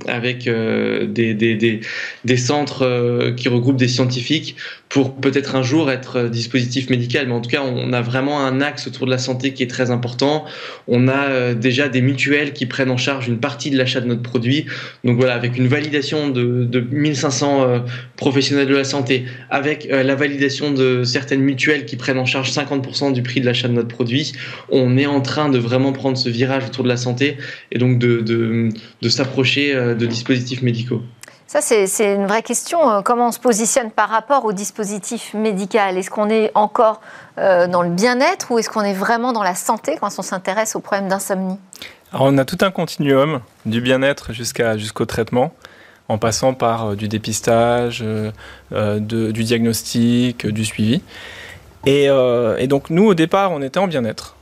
[0.09, 1.81] avec des, des, des,
[2.25, 4.57] des centres qui regroupent des scientifiques
[4.93, 8.45] pour peut-être un jour être euh, dispositif médical, mais en tout cas, on a vraiment
[8.45, 10.45] un axe autour de la santé qui est très important.
[10.89, 14.07] On a euh, déjà des mutuelles qui prennent en charge une partie de l'achat de
[14.07, 14.67] notre produit.
[15.05, 17.79] Donc voilà, avec une validation de, de 1500 euh,
[18.17, 23.13] professionnels de la santé, avec la validation de certaines mutuelles qui prennent en charge 50%
[23.13, 24.33] du prix de l'achat de notre produit,
[24.71, 27.37] on est en train de vraiment prendre ce virage autour de la santé
[27.71, 28.71] et donc de
[29.09, 31.03] s'approcher de dispositifs médicaux.
[31.53, 32.91] Ça, c'est une vraie question.
[32.91, 35.99] Euh, comment on se positionne par rapport au dispositif médical?
[35.99, 37.03] Est-ce qu'on est encore
[37.37, 40.77] euh, dans le bien-être ou est-ce qu'on est vraiment dans la santé quand on s'intéresse
[40.77, 41.59] aux problèmes d'insomnie?
[42.15, 45.53] On a tout un continuum du bien-être jusqu'au traitement
[46.09, 48.03] en passant par euh, du dépistage,
[48.71, 51.03] du diagnostic, du suivi.
[51.85, 54.37] Et, et donc nous, au départ, on était en bien-être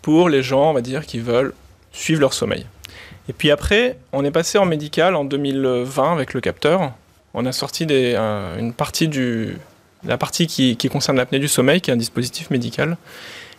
[0.00, 1.54] pour les gens, on va dire, qui veulent
[1.90, 2.66] suivre leur sommeil.
[3.28, 6.92] Et puis après, on est passé en médical en 2020 avec le capteur.
[7.34, 9.56] On a sorti des, une partie du,
[10.04, 12.96] la partie qui, qui concerne l'apnée du sommeil, qui est un dispositif médical.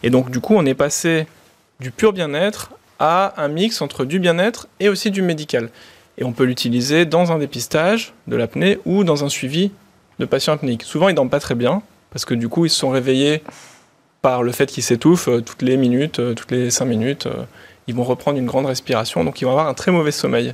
[0.04, 1.26] Et donc du coup, on est passé
[1.80, 5.70] du pur bien-être à un mix entre du bien-être et aussi du médical.
[6.18, 9.72] Et on peut l'utiliser dans un dépistage de l'apnée ou dans un suivi
[10.20, 10.84] de patients apnéiques.
[10.84, 13.42] Souvent, ils dorment pas très bien parce que du coup, ils se sont réveillés
[14.22, 17.28] par le fait qu'ils s'étouffent euh, toutes les minutes, euh, toutes les cinq minutes.
[17.84, 20.54] Euh, ils vont reprendre une grande respiration, donc ils vont avoir un très mauvais sommeil.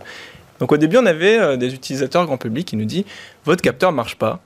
[0.59, 3.05] Donc au début, on avait des utilisateurs grand public qui nous disent
[3.45, 4.41] votre capteur marche pas.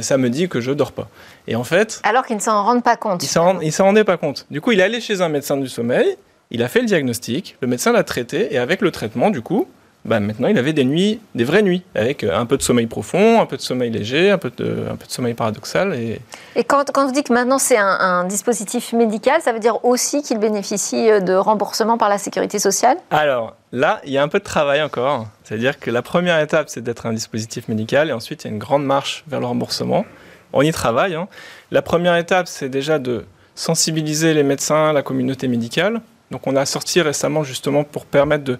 [0.00, 1.08] ça me dit que je dors pas.
[1.46, 3.22] Et en fait, alors qu'ils ne s'en rendent pas compte.
[3.22, 4.46] Ils s'en rendaient pas compte.
[4.50, 6.16] Du coup, il est allé chez un médecin du sommeil.
[6.50, 7.56] Il a fait le diagnostic.
[7.60, 9.68] Le médecin l'a traité et avec le traitement, du coup,
[10.06, 12.86] bah, maintenant il avait des nuits, des vraies nuits, avec euh, un peu de sommeil
[12.86, 15.94] profond, un peu de sommeil léger, un peu de, un peu de sommeil paradoxal.
[15.94, 16.20] Et,
[16.54, 20.22] et quand, quand vous dites que maintenant c'est un, dispositif médical, ça veut dire aussi
[20.22, 22.96] qu'il bénéficie euh, de remboursement par la sécurité sociale?
[23.10, 25.26] Alors là, il y a un peu de travail encore.
[25.44, 28.52] C'est-à-dire que la première étape, c'est d'être un dispositif médical, et ensuite il y a
[28.52, 30.04] une grande marche vers le remboursement.
[30.52, 31.14] On y travaille.
[31.14, 31.28] Hein.
[31.70, 36.00] La première étape, c'est déjà de sensibiliser les médecins, la communauté médicale.
[36.30, 38.58] Donc on a sorti récemment justement pour permettre de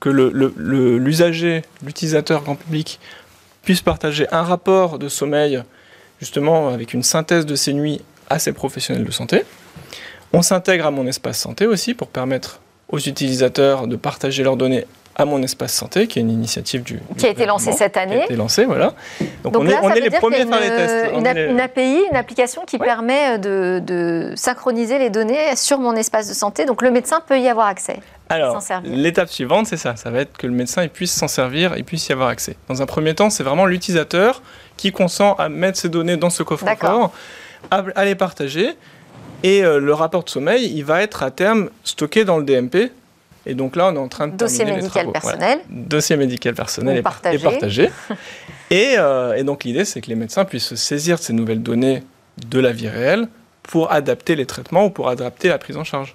[0.00, 3.00] que l'usager, l'utilisateur grand public
[3.62, 5.62] puisse partager un rapport de sommeil,
[6.20, 9.42] justement avec une synthèse de ses nuits à ses professionnels de santé.
[10.32, 14.86] On s'intègre à mon espace santé aussi pour permettre aux utilisateurs de partager leurs données
[15.18, 17.00] à mon espace santé, qui est une initiative du.
[17.18, 18.14] Qui a été lancée cette année.
[18.14, 18.94] Qui a été lancée, voilà.
[19.42, 21.12] Donc, on, est, on est, les premiers à faire les tests.
[21.12, 26.28] Une, une, API, une application qui permet de, de, synchroniser les données sur mon espace
[26.28, 26.66] de santé.
[26.66, 27.98] Donc le médecin peut y avoir accès.
[28.28, 29.96] Alors, l'étape suivante, c'est ça.
[29.96, 32.56] Ça va être que le médecin puisse s'en servir et puisse y avoir accès.
[32.68, 34.42] Dans un premier temps, c'est vraiment l'utilisateur
[34.76, 37.12] qui consent à mettre ses données dans ce coffre-fort,
[37.70, 38.74] à, les partager.
[39.42, 42.92] Et euh, le rapport de sommeil, il va être à terme stocké dans le DMP.
[43.48, 45.60] Et donc là, on est en train de Dossier médical personnel.
[45.70, 47.90] Dossier médical personnel et partagé.
[48.70, 51.62] Et, euh, et, donc l'idée, c'est que les médecins puissent se saisir de ces nouvelles
[51.62, 52.02] données
[52.46, 53.28] de la vie réelle
[53.62, 56.14] pour adapter les traitements ou pour adapter la prise en charge.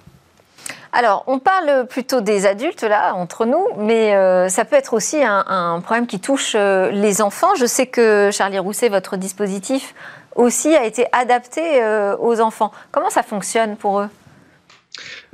[0.92, 5.20] Alors, on parle plutôt des adultes, là, entre nous, mais euh, ça peut être aussi
[5.24, 7.56] un, problème qui touche euh, les enfants.
[7.58, 9.92] Je sais que, Charlie Rousset, votre dispositif
[10.36, 12.70] aussi a été adapté euh, aux enfants.
[12.92, 14.08] Comment ça fonctionne pour eux?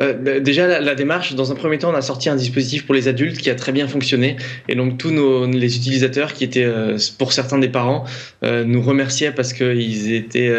[0.01, 3.09] Euh, déjà, la, démarche, dans un premier temps, on a sorti un dispositif pour les
[3.09, 4.37] adultes qui a très bien fonctionné.
[4.69, 8.05] Et donc, tous nos, les utilisateurs, qui étaient euh, pour certains des parents,
[8.43, 10.51] euh, nous remerciaient parce qu'ils étaient,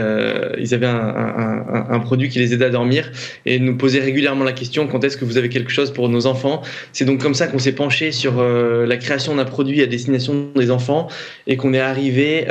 [0.60, 3.12] ils avaient un, un, un, produit qui les aidait à dormir
[3.46, 6.26] et nous posaient régulièrement la question quand est-ce que vous avez quelque chose pour nos
[6.26, 6.62] enfants?
[6.94, 10.72] C'est donc comme ça qu'on s'est penché sur la création d'un produit à destination des
[10.72, 11.08] enfants
[11.48, 12.46] et qu'on est arrivé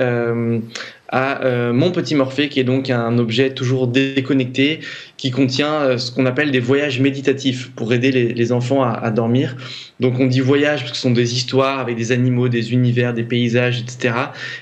[1.11, 4.81] à euh, mon petit Morphée, qui est donc un objet toujours déconnecté,
[5.17, 9.57] qui contient euh, ce qu'on appelle des voyages méditatifs pour aider les, enfants à, dormir.
[9.99, 13.13] Donc on dit voyage parce que ce sont des histoires avec des animaux, des univers,
[13.13, 14.15] des paysages, etc.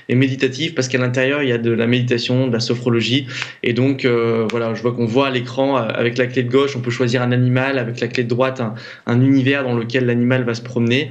[0.09, 3.27] Et méditatif parce qu'à l'intérieur il y a de la méditation, de la sophrologie.
[3.63, 6.75] Et donc euh, voilà, je vois qu'on voit à l'écran avec la clé de gauche,
[6.75, 8.61] on peut choisir un animal, avec la clé de droite
[9.05, 11.09] un univers dans lequel l'animal va se promener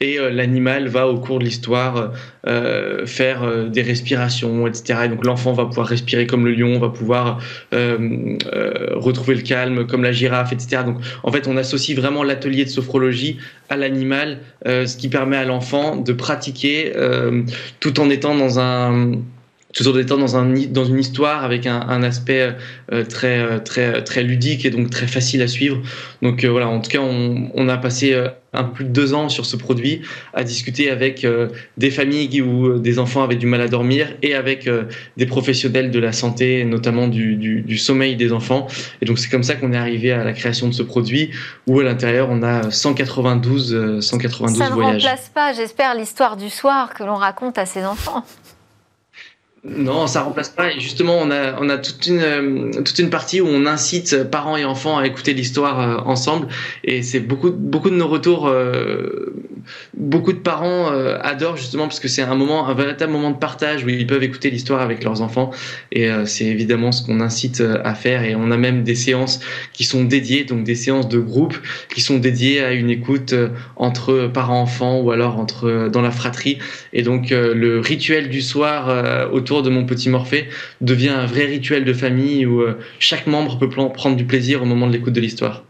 [0.00, 2.12] et euh, l'animal va au cours de l'histoire
[2.46, 5.00] euh, faire euh, des respirations, etc.
[5.04, 7.38] Et donc l'enfant va pouvoir respirer comme le lion, va pouvoir
[7.72, 10.82] retrouver le calme comme la girafe, etc.
[10.84, 15.44] Donc en fait, on associe vraiment l'atelier de sophrologie à l'animal, ce qui permet à
[15.44, 16.92] l'enfant de pratiquer
[17.80, 19.12] tout en étant dans un
[19.86, 22.54] en étant dans, un, dans une histoire avec un, un aspect
[23.08, 25.80] très, très, très ludique et donc très facile à suivre.
[26.22, 28.14] Donc voilà, en tout cas, on, on a passé
[28.52, 30.02] un peu plus de deux ans sur ce produit,
[30.34, 34.08] à discuter avec euh, des familles où euh, des enfants avaient du mal à dormir
[34.22, 34.84] et avec euh,
[35.16, 38.66] des professionnels de la santé, notamment du, du, sommeil des enfants.
[39.02, 41.30] Et donc c'est comme ça qu'on est arrivé à la création de ce produit,
[41.66, 45.02] où à l'intérieur on a 192, 192 ça voyages.
[45.02, 48.24] Ça ne remplace pas, j'espère, l'histoire du soir que l'on raconte à ses enfants.
[49.64, 50.72] Non, ça remplace pas.
[50.72, 54.22] Et justement, on a, on a toute, une, euh, toute une partie où on incite
[54.30, 56.46] parents et enfants à écouter l'histoire euh, ensemble.
[56.84, 58.46] Et c'est beaucoup, beaucoup de nos retours.
[58.46, 59.34] Euh,
[59.94, 60.86] beaucoup de parents
[61.20, 64.22] adorent justement parce que c'est un moment, un véritable moment de partage où ils peuvent
[64.22, 65.50] écouter l'histoire avec leurs enfants.
[65.92, 68.22] Et c'est évidemment ce qu'on incite à faire.
[68.24, 69.40] Et on a même des séances
[69.74, 71.58] qui sont dédiées, donc des séances de groupe
[71.92, 73.34] qui sont dédiées à une écoute
[73.76, 76.58] entre parents-enfants ou alors entre dans la fratrie.
[76.94, 80.48] Et donc le rituel du soir autour de mon petit Morphée
[80.80, 84.64] devient un vrai rituel de famille où euh, chaque membre peut prendre du plaisir au
[84.64, 85.62] moment de l'écoute de l'histoire.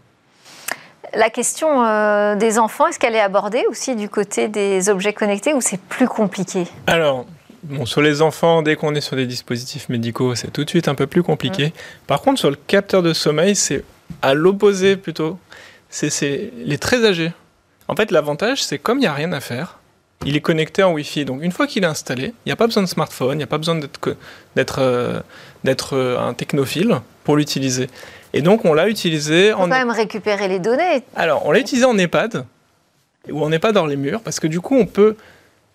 [1.14, 5.54] La question euh, des enfants, est-ce qu'elle est abordée aussi du côté des objets connectés
[5.54, 6.64] ou c'est plus compliqué?
[6.86, 7.26] Alors,
[7.64, 10.86] Bon, sur les enfants, dès qu'on est sur des dispositifs médicaux, c'est tout de suite
[10.86, 11.66] un peu plus compliqué.
[11.66, 12.06] Mmh.
[12.06, 13.82] Par contre, sur le capteur de sommeil, c'est
[14.22, 15.38] à l'opposé plutôt.
[15.90, 17.32] C'est les très âgés.
[17.88, 19.77] En fait, l'avantage, c'est comme il n'y a rien à faire,
[20.24, 21.24] il est connecté en Wi-Fi.
[21.24, 23.44] Donc une fois qu'il est installé, il n'y a pas besoin de smartphone, il n'y
[23.44, 25.20] a pas besoin d'être euh,
[25.92, 27.88] euh, un technophile pour l'utiliser.
[28.32, 29.60] Et donc on l'a utilisé en...
[29.60, 31.02] quand même récupérer les données.
[31.16, 32.44] Alors on l'a utilisé en EHPAD,
[33.30, 35.16] où on n'est pas dans les murs, parce que du coup on peut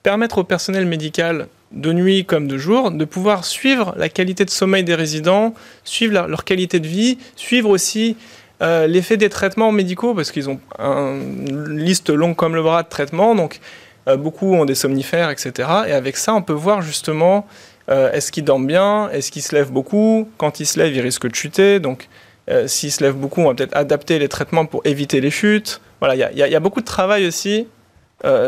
[0.03, 4.49] permettre au personnel médical de nuit comme de jour, de pouvoir suivre la qualité de
[4.49, 8.15] sommeil des résidents, suivre leur qualité de vie, suivre aussi
[8.61, 12.89] euh, l'effet des traitements médicaux, parce qu'ils ont une liste longue comme le bras de
[12.89, 13.59] traitements, donc
[14.17, 15.69] beaucoup ont des somnifères, etc.
[15.87, 17.45] Et avec ça, on peut voir justement
[17.89, 21.01] euh, est-ce qu'ils dorment bien, est-ce qu'ils se lèvent beaucoup, quand ils se lèvent, ils
[21.01, 22.07] risquent de chuter, donc
[22.65, 25.79] s'ils se lèvent beaucoup, on va peut-être adapter les traitements pour éviter les chutes.
[26.01, 27.67] Voilà, il y, a beaucoup de travail aussi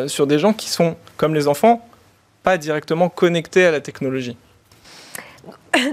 [0.08, 1.88] sur des gens qui sont, comme les enfants,
[2.44, 4.36] pas directement connectés à la technologie.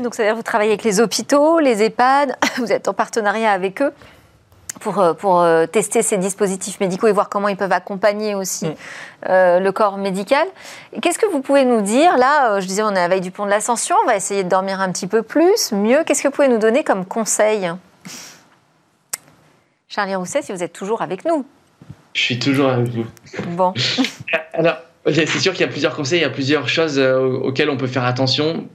[0.02, 3.92] Donc, c'est-à-dire vous travaillez avec les hôpitaux, les EHPAD, vous êtes en partenariat avec eux
[4.80, 8.66] pour, euh, pour euh, tester ces dispositifs médicaux et voir comment ils peuvent accompagner aussi
[8.66, 8.74] mm.
[9.28, 10.46] euh, le corps médical.
[11.00, 13.30] Qu'est-ce que vous pouvez nous dire Là, je disais, on est à la veille du
[13.30, 16.04] pont de l'Ascension, on va essayer de dormir un petit peu plus, mieux.
[16.04, 17.70] Qu'est-ce que vous pouvez nous donner comme conseil?
[19.88, 21.44] Charlie Rousset, si vous êtes toujours avec nous.
[22.14, 23.06] Je suis toujours avec vous.
[23.48, 23.74] Bon.
[24.52, 27.76] Alors, c'est sûr qu'il y a plusieurs conseils, il y a plusieurs choses auxquelles on
[27.76, 28.66] peut faire attention.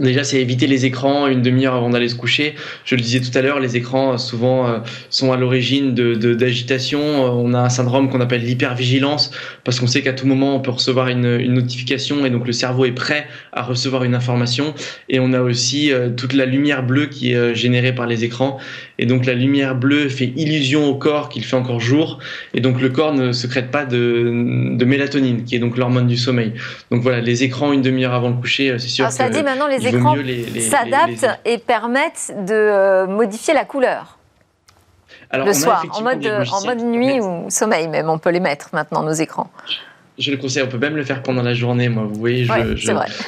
[0.00, 2.54] Déjà, c'est éviter les écrans une demi-heure avant d'aller se coucher.
[2.84, 4.78] Je le disais tout à l'heure, les écrans euh, souvent euh,
[5.10, 7.00] sont à l'origine de, d'agitation.
[7.00, 9.30] Euh, on a un syndrome qu'on appelle l'hypervigilance
[9.64, 12.52] parce qu'on sait qu'à tout moment on peut recevoir une, une, notification et donc le
[12.52, 14.74] cerveau est prêt à recevoir une information.
[15.08, 18.58] Et on a aussi toute la lumière bleue qui est générée par les écrans.
[18.98, 22.18] Et donc la lumière bleue fait illusion au corps qu'il fait encore jour.
[22.54, 26.16] Et donc le corps ne secrète pas de, de mélatonine, qui est donc l'hormone du
[26.16, 26.52] sommeil.
[26.90, 29.04] Donc voilà, les écrans une demi-heure avant le coucher, c'est sûr.
[29.04, 30.16] Alors, ça dit maintenant les les écrans
[30.70, 34.18] s'adaptent et permettent de euh, modifier la couleur.
[35.32, 39.02] le soir, en mode, en mode nuit ou sommeil même, on peut les mettre maintenant,
[39.02, 39.50] nos écrans.
[40.22, 41.88] Je le conseille, on peut même le faire pendant la journée.
[41.88, 42.76] Moi, vous voyez, je,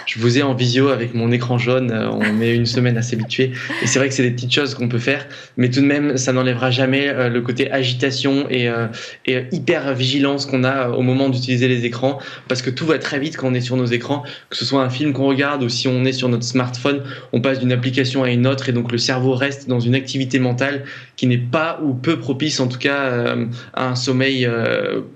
[0.07, 1.91] je, vous ai en visio avec mon écran jaune.
[1.91, 3.51] Euh, on est une semaine à s'habituer.
[3.83, 5.27] Et c'est vrai que c'est des petites choses qu'on peut faire,
[5.57, 8.87] mais tout de même, ça n'enlèvera jamais euh, le côté agitation et, euh,
[9.27, 13.19] et hyper vigilance qu'on a au moment d'utiliser les écrans, parce que tout va très
[13.19, 15.69] vite quand on est sur nos écrans, que ce soit un film qu'on regarde ou
[15.69, 17.03] si on est sur notre smartphone,
[17.33, 20.39] on passe d'une application à une autre et donc le cerveau reste dans une activité
[20.39, 20.85] mentale
[21.17, 23.35] qui n'est pas ou peu propice, en tout cas,
[23.75, 24.49] à un sommeil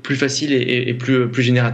[0.03, 1.68] plus facile et, et plus plus général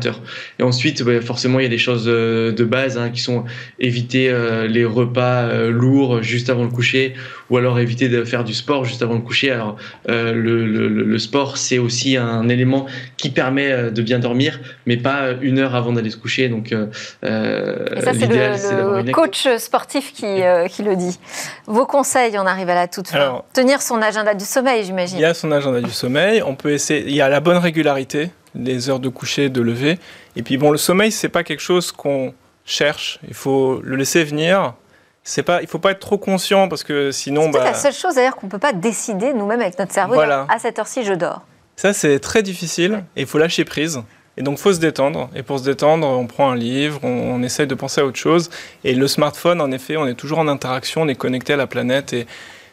[0.59, 3.44] et ensuite, bah, forcément, il y a des choses euh, de base hein, qui sont
[3.78, 7.14] éviter euh, les repas euh, lourds juste avant le coucher,
[7.50, 9.50] ou alors éviter de faire du sport juste avant le coucher.
[9.50, 9.76] Alors,
[10.07, 15.74] le, sport, c'est aussi un élément qui permet de bien dormir, mais pas une heure
[15.74, 16.48] avant d'aller se coucher.
[16.48, 16.76] Donc, et
[17.22, 20.26] ça, c'est le, coach sportif qui,
[20.70, 21.18] qui, le dit.
[21.66, 23.42] Vos conseils, on arrive à la toute fin.
[23.52, 25.18] Tenir son agenda du sommeil, j'imagine.
[25.18, 26.42] Il y a son agenda du sommeil.
[26.42, 27.04] On peut essayer.
[27.07, 29.99] Il y a la bonne régularité les heures de coucher, de lever.
[30.37, 33.19] Et puis bon, le sommeil, c'est pas quelque chose qu'on cherche.
[33.29, 34.75] Il faut le laisser venir.
[35.23, 37.45] C'est pas, il faut pas être trop conscient parce que sinon.
[37.53, 37.64] C'est bah...
[37.64, 40.14] la seule chose d'ailleurs qu'on peut pas décider nous-mêmes avec notre cerveau.
[40.14, 40.47] Voilà.
[40.49, 41.43] À cette heure-ci, je dors.
[41.77, 44.03] Ça, c'est très difficile et il faut lâcher prise.
[44.37, 45.31] Et donc, faut se détendre.
[45.35, 48.19] Et pour se détendre, on prend un livre, on, on, essaye de penser à autre
[48.19, 48.51] chose.
[48.83, 51.69] Et le smartphone, en effet, on est toujours en interaction, on est connecté à la
[51.69, 52.12] planète.
[52.12, 52.27] Et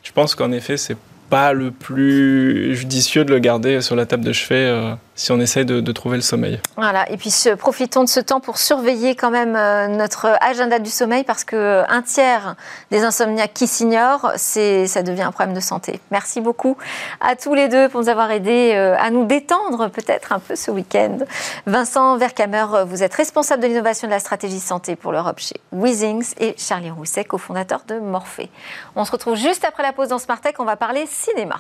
[0.04, 0.98] je pense qu'en effet, c'est
[1.32, 5.40] pas le plus judicieux de le garder sur la table de chevet euh, si on
[5.40, 6.60] essaye de, trouver le sommeil.
[6.78, 10.90] Voilà, et puis profitons de ce temps pour surveiller quand même euh, notre agenda du
[10.90, 12.56] sommeil parce que euh, un tiers
[12.90, 16.00] des insomniaques qui s'ignorent, ça devient un problème de santé.
[16.10, 16.76] Merci beaucoup
[17.20, 20.72] à tous les deux pour nous avoir aidés à nous détendre peut-être un peu ce
[20.72, 21.20] week-end.
[21.68, 26.34] Vincent Verkamer, vous êtes responsable de l'innovation de la stratégie santé pour l'Europe chez Weezings
[26.40, 28.50] et Charlie Rousset, cofondateur de Morphée.
[28.96, 31.60] On se retrouve juste après la pause dans Smart Tech, on va parler cinéma.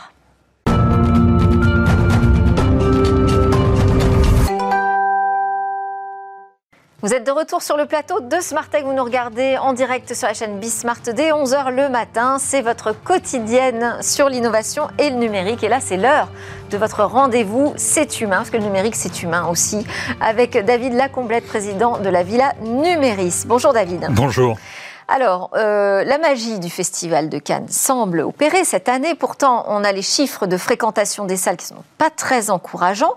[7.04, 8.30] Vous êtes de retour sur le plateau de
[8.70, 8.84] Tech.
[8.84, 12.38] Vous nous regardez en direct sur la chaîne Bismart dès 11h le matin.
[12.40, 15.64] C'est votre quotidienne sur l'innovation et le numérique.
[15.64, 16.28] Et là, c'est l'heure
[16.70, 19.84] de votre rendez-vous C'est humain, parce que le numérique, c'est humain aussi,
[20.20, 23.46] avec David Lacomblette, président de la Villa Numéris.
[23.48, 24.06] Bonjour David.
[24.12, 24.60] Bonjour.
[25.08, 29.16] Alors, euh, la magie du Festival de Cannes semble opérer cette année.
[29.16, 33.16] Pourtant, on a les chiffres de fréquentation des salles qui ne sont pas très encourageants.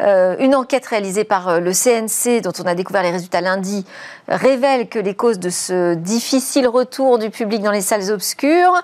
[0.00, 3.84] Euh, une enquête réalisée par euh, le CNC, dont on a découvert les résultats lundi,
[4.28, 8.82] révèle que les causes de ce difficile retour du public dans les salles obscures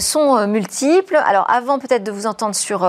[0.00, 1.16] sont multiples.
[1.16, 2.80] Alors, avant peut-être de vous entendre sur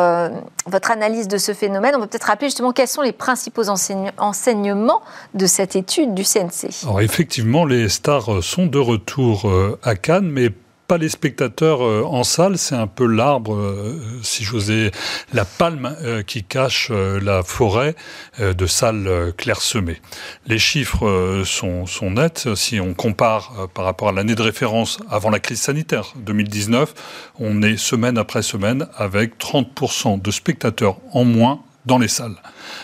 [0.65, 5.01] votre analyse de ce phénomène, on peut peut-être rappeler justement quels sont les principaux enseignements
[5.33, 6.83] de cette étude du CNC.
[6.83, 10.49] Alors, effectivement, les stars sont de retour euh, à Cannes, mais
[10.87, 14.91] pas les spectateurs euh, en salle, c'est un peu l'arbre, euh, si j'osais,
[15.33, 15.93] la palme
[16.25, 17.95] qui cache la forêt
[18.39, 19.99] de salles clairsemées.
[20.47, 22.47] Les chiffres sont, nets.
[22.55, 26.93] Si on compare par rapport à l'année de référence avant la crise sanitaire 2019,
[27.39, 32.37] on est semaine après semaine avec 30% de spectateurs en moins dans les salles.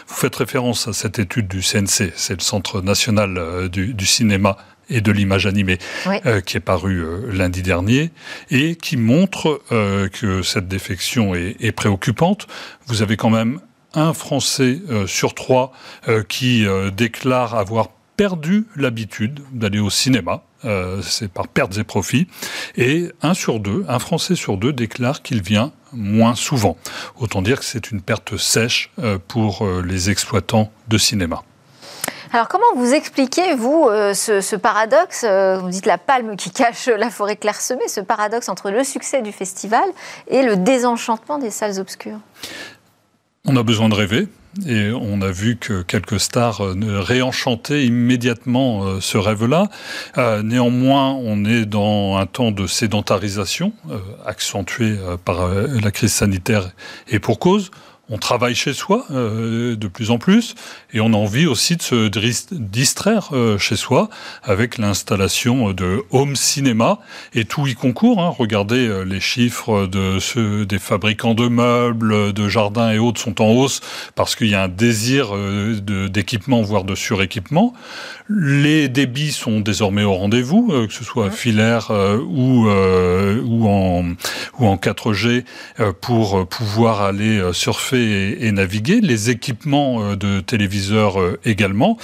[0.08, 4.58] Vous faites référence à cette étude du CNC, c'est le Centre national du cinéma
[4.92, 8.12] et de l'image animée, euh, qui est paru euh, lundi dernier,
[8.52, 12.48] et qui montre euh, que cette défection est, est, préoccupante.
[12.86, 13.60] Vous avez quand même
[13.94, 15.74] un Français sur trois
[16.30, 16.66] qui
[16.96, 20.44] déclare avoir perdu l'habitude d'aller au cinéma.
[21.02, 22.28] c'est par pertes et profits.
[22.78, 26.78] Et un sur deux, un Français sur deux déclare qu'il vient moins souvent.
[27.18, 28.92] Autant dire que c'est une perte sèche
[29.28, 31.44] pour les exploitants de cinéma.
[32.34, 36.88] Alors comment vous expliquez, vous, euh, ce, paradoxe, euh, vous dites la palme qui cache
[36.88, 39.84] la forêt clairsemée, ce paradoxe entre le succès du festival
[40.30, 42.20] et le désenchantement des salles obscures?
[43.44, 44.30] On a besoin de rêver.
[44.68, 49.68] Et on a vu que quelques stars euh, réenchantaient immédiatement ce rêve-là.
[50.44, 53.74] néanmoins, on est dans un temps de sédentarisation,
[54.26, 56.72] accentué par la crise sanitaire
[57.08, 57.72] et pour cause
[58.12, 60.54] on travaille chez soi euh, de plus en plus
[60.94, 62.10] et on a envie aussi de se
[62.54, 64.10] distraire euh, chez soi
[64.44, 67.00] avec l'installation de home cinéma
[67.34, 68.22] et tout y concourt.
[68.22, 68.34] Hein.
[68.38, 73.42] Regardez euh, les chiffres de ceux des fabricants de meubles, de jardins et autres sont
[73.42, 73.80] en hausse
[74.16, 75.32] parce qu'il y a un désir
[75.82, 77.74] d'équipement voire de suréquipement.
[78.28, 84.04] Les débits sont désormais au rendez-vous, que ce soit filaire ou ou en
[84.60, 85.46] ou en 4G
[86.02, 91.98] pour pouvoir aller surfer et, naviguer, les équipements euh, de téléviseurs euh, également.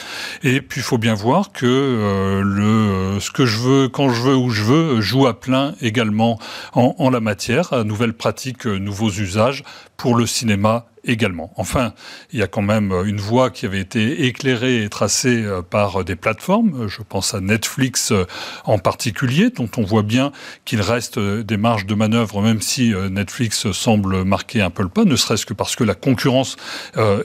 [0.43, 4.21] Et puis il faut bien voir que euh, le ce que je veux, quand je
[4.21, 6.39] veux, où je veux, joue à plein également
[6.73, 9.63] en, en la matière, nouvelles pratiques, nouveaux usages
[9.97, 11.51] pour le cinéma également.
[11.55, 11.93] Enfin,
[12.31, 16.03] il y a quand même une voie qui avait été éclairée et tracée euh, par
[16.03, 16.87] des plateformes.
[16.87, 18.25] Je pense à Netflix euh,
[18.65, 20.31] en particulier, dont on voit bien
[20.65, 24.89] qu'il reste euh, des marges de manœuvre, même si Netflix semble marquer un peu le
[24.89, 26.57] pas, ne serait-ce que parce que la concurrence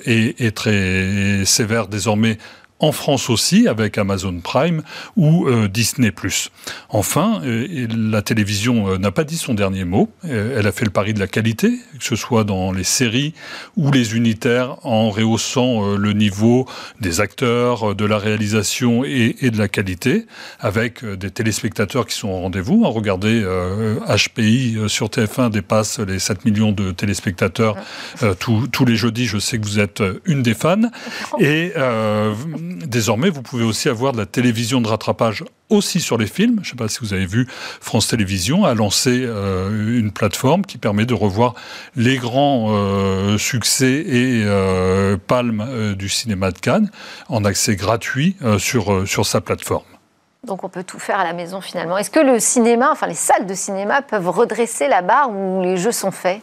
[0.05, 2.39] est, est très sévère désormais
[2.83, 4.83] en France aussi avec Amazon Prime
[5.17, 6.13] ou euh, Disney+.
[6.89, 10.11] Enfin, euh, la télévision euh, n'a pas dit son dernier mot.
[10.25, 13.35] elle a fait le pari de la qualité, que ce soit dans les séries
[13.77, 16.67] ou les unitaires, en rehaussant le niveau
[17.01, 20.27] des acteurs, de la réalisation et, de la qualité,
[20.59, 22.83] avec des téléspectateurs qui sont au rendez-vous.
[22.91, 23.45] Regardez,
[24.09, 27.77] HPI sur TF1 dépasse les 7 millions de téléspectateurs
[28.41, 29.27] tous, les jeudis.
[29.27, 30.91] Je sais que vous êtes une des fans.
[31.39, 31.73] Et
[32.87, 36.57] désormais, vous pouvez aussi avoir de la télévision de rattrapage aussi sur les films.
[36.63, 37.47] Je ne sais pas si vous avez vu,
[37.81, 41.55] France Télévisions a lancé euh, une plateforme qui permet de revoir
[41.97, 46.91] les grands euh, succès et euh, palmes du cinéma de Cannes
[47.29, 49.85] en accès gratuit sur, sur sa plateforme.
[50.45, 51.97] Donc on peut tout faire à la maison finalement.
[51.97, 55.77] Est-ce que le cinéma, enfin les salles de cinéma peuvent redresser la barre où les
[55.77, 56.41] jeux sont faits?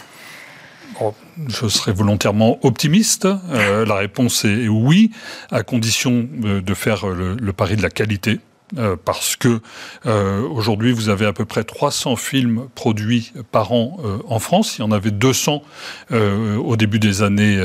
[1.47, 3.25] Je serais volontairement optimiste.
[3.25, 5.11] Euh, la réponse est oui,
[5.51, 8.39] à condition euh, de faire le pari de la qualité.
[8.77, 9.61] Euh, parce que
[10.05, 14.77] euh, aujourd'hui vous avez à peu près 300 films produits par an euh, en France.
[14.77, 15.63] Il y en avait 200
[16.11, 17.57] au début des années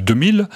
[0.00, 0.48] 2000.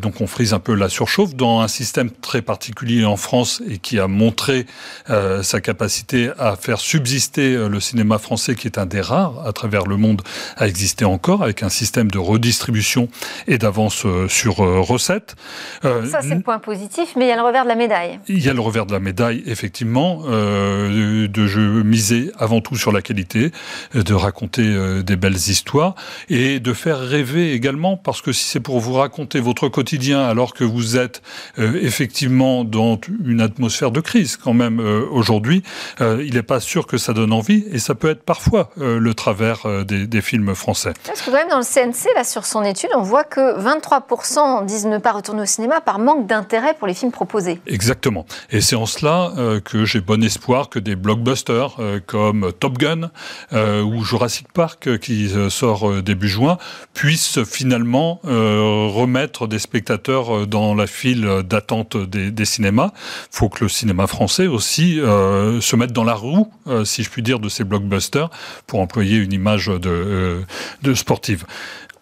[0.00, 3.78] donc on frise un peu la surchauffe dans un système très particulier en France et
[3.78, 4.66] qui a montré
[5.06, 9.86] sa capacité à faire subsister le cinéma français, qui est un des rares à travers
[9.86, 10.22] le monde
[10.56, 13.08] à exister encore, avec un système de redistribution
[13.46, 15.36] et d'avance sur recettes.
[15.82, 18.18] Ça c'est le point positif, mais il y a le revers de la médaille.
[18.28, 22.92] Il y a le revers de la médaille effectivement, euh, de, miser avant tout sur
[22.92, 23.52] la qualité,
[23.94, 25.94] de raconter euh, des belles histoires
[26.28, 30.54] et de faire rêver également, parce que si c'est pour vous raconter votre quotidien alors
[30.54, 31.22] que vous êtes
[31.58, 35.62] euh, effectivement dans une atmosphère de crise quand même aujourd'hui,
[36.00, 39.84] il n'est pas sûr que ça donne envie et ça peut être parfois le travers
[39.84, 40.92] des, des, films français.
[41.06, 44.64] Parce que quand même dans le CNC, là, sur son étude, on voit que 23%
[44.64, 47.60] disent ne pas retourner au cinéma par manque d'intérêt pour les films proposés.
[47.66, 48.26] Exactement.
[48.50, 53.10] Et c'est en cela là que j'ai bon espoir que des blockbusters comme Top Gun
[53.52, 56.58] ou Jurassic Park qui sort début juin
[56.94, 62.92] puissent finalement remettre des spectateurs dans la file d'attente des, cinémas.
[62.94, 66.52] Il faut que le cinéma français aussi se mette dans la roue,
[66.84, 68.30] si je puis dire, de ces blockbusters
[68.66, 71.44] pour employer une image de sportive.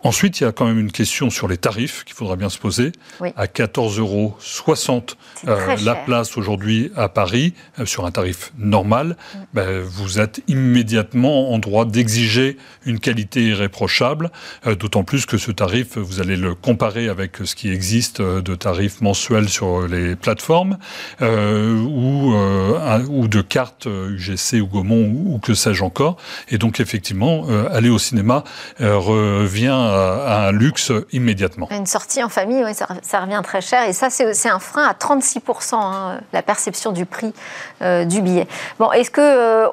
[0.04, 2.58] Ensuite, il y a quand même une question sur les tarifs qu'il faudra bien se
[2.58, 2.92] poser.
[3.34, 4.36] À 14,60 euros
[5.48, 9.16] euh, la place aujourd'hui à Paris, euh, sur un tarif normal,
[9.54, 14.30] ben, vous êtes immédiatement en droit d'exiger une qualité irréprochable,
[14.68, 18.54] euh, d'autant plus que ce tarif, vous allez le comparer avec ce qui existe de
[18.54, 20.78] tarifs mensuels sur les plateformes
[21.20, 22.34] ou,
[23.08, 26.18] ou de cartes UGC ou Gaumont ou, ou que sais-je encore.
[26.50, 28.44] Et donc, effectivement, aller au cinéma
[28.78, 31.68] revient à un luxe immédiatement.
[31.70, 33.88] Une sortie en famille, oui, ça, revient très cher.
[33.88, 37.32] Et ça, c'est un frein à 36%, hein, la perception du prix
[37.82, 38.46] euh, du billet.
[38.78, 39.68] Bon, est-ce que euh,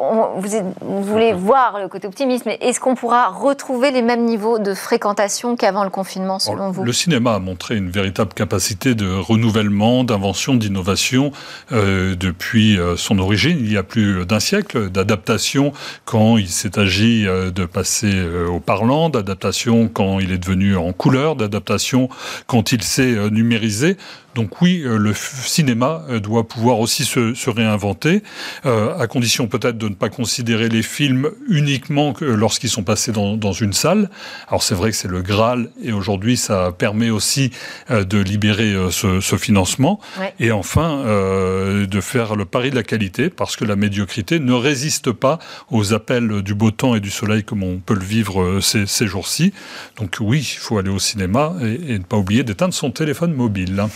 [0.82, 4.74] vous, voulez voir le côté optimiste, mais est-ce qu'on pourra retrouver les mêmes niveaux de
[4.74, 6.84] fréquentation qu'avant le confinement, selon vous?
[6.84, 11.32] Le cinéma a montré une véritable capacité de renouvellement, d'invention, d'innovation
[11.72, 15.74] euh, depuis son origine, il y a plus d'un siècle, d'adaptation
[16.06, 18.14] quand il s'est agi de passer
[18.48, 22.10] au parlant, d'adaptation quand il est devenu en couleur, d'adaptation
[22.48, 23.98] quand il s'est euh, numérisé.
[24.36, 28.22] Donc oui, euh, le cinéma euh, doit pouvoir aussi se, réinventer,
[28.66, 33.54] euh, à condition peut-être de ne pas considérer les films uniquement lorsqu'ils sont passés dans,
[33.54, 34.10] une salle.
[34.50, 37.52] Alors c'est vrai que c'est le Graal, et aujourd'hui ça permet aussi
[37.90, 40.02] de libérer ce, financement.
[40.40, 45.12] Et enfin, de faire le pari de la qualité, parce que la médiocrité ne résiste
[45.12, 45.40] pas
[45.72, 49.54] aux appels du beau temps et du soleil comme on peut le vivre ces, jours-ci.
[49.98, 53.34] Donc oui, il faut aller au cinéma et, et ne pas oublier d'éteindre son téléphone
[53.34, 53.88] mobile.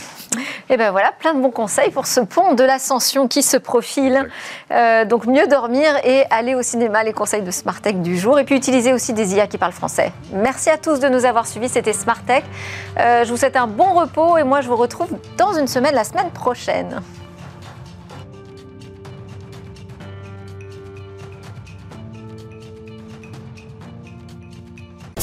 [0.69, 4.29] Et ben voilà, plein de bons conseils pour ce pont de l'ascension qui se profile.
[4.71, 8.39] Euh, donc mieux dormir et aller au cinéma, les conseils de Smartech du jour.
[8.39, 10.11] Et puis utiliser aussi des IA qui parlent français.
[10.31, 12.43] Merci à tous de nous avoir suivis, c'était Smartech.
[12.97, 15.95] Euh, je vous souhaite un bon repos et moi je vous retrouve dans une semaine,
[15.95, 17.01] la semaine prochaine.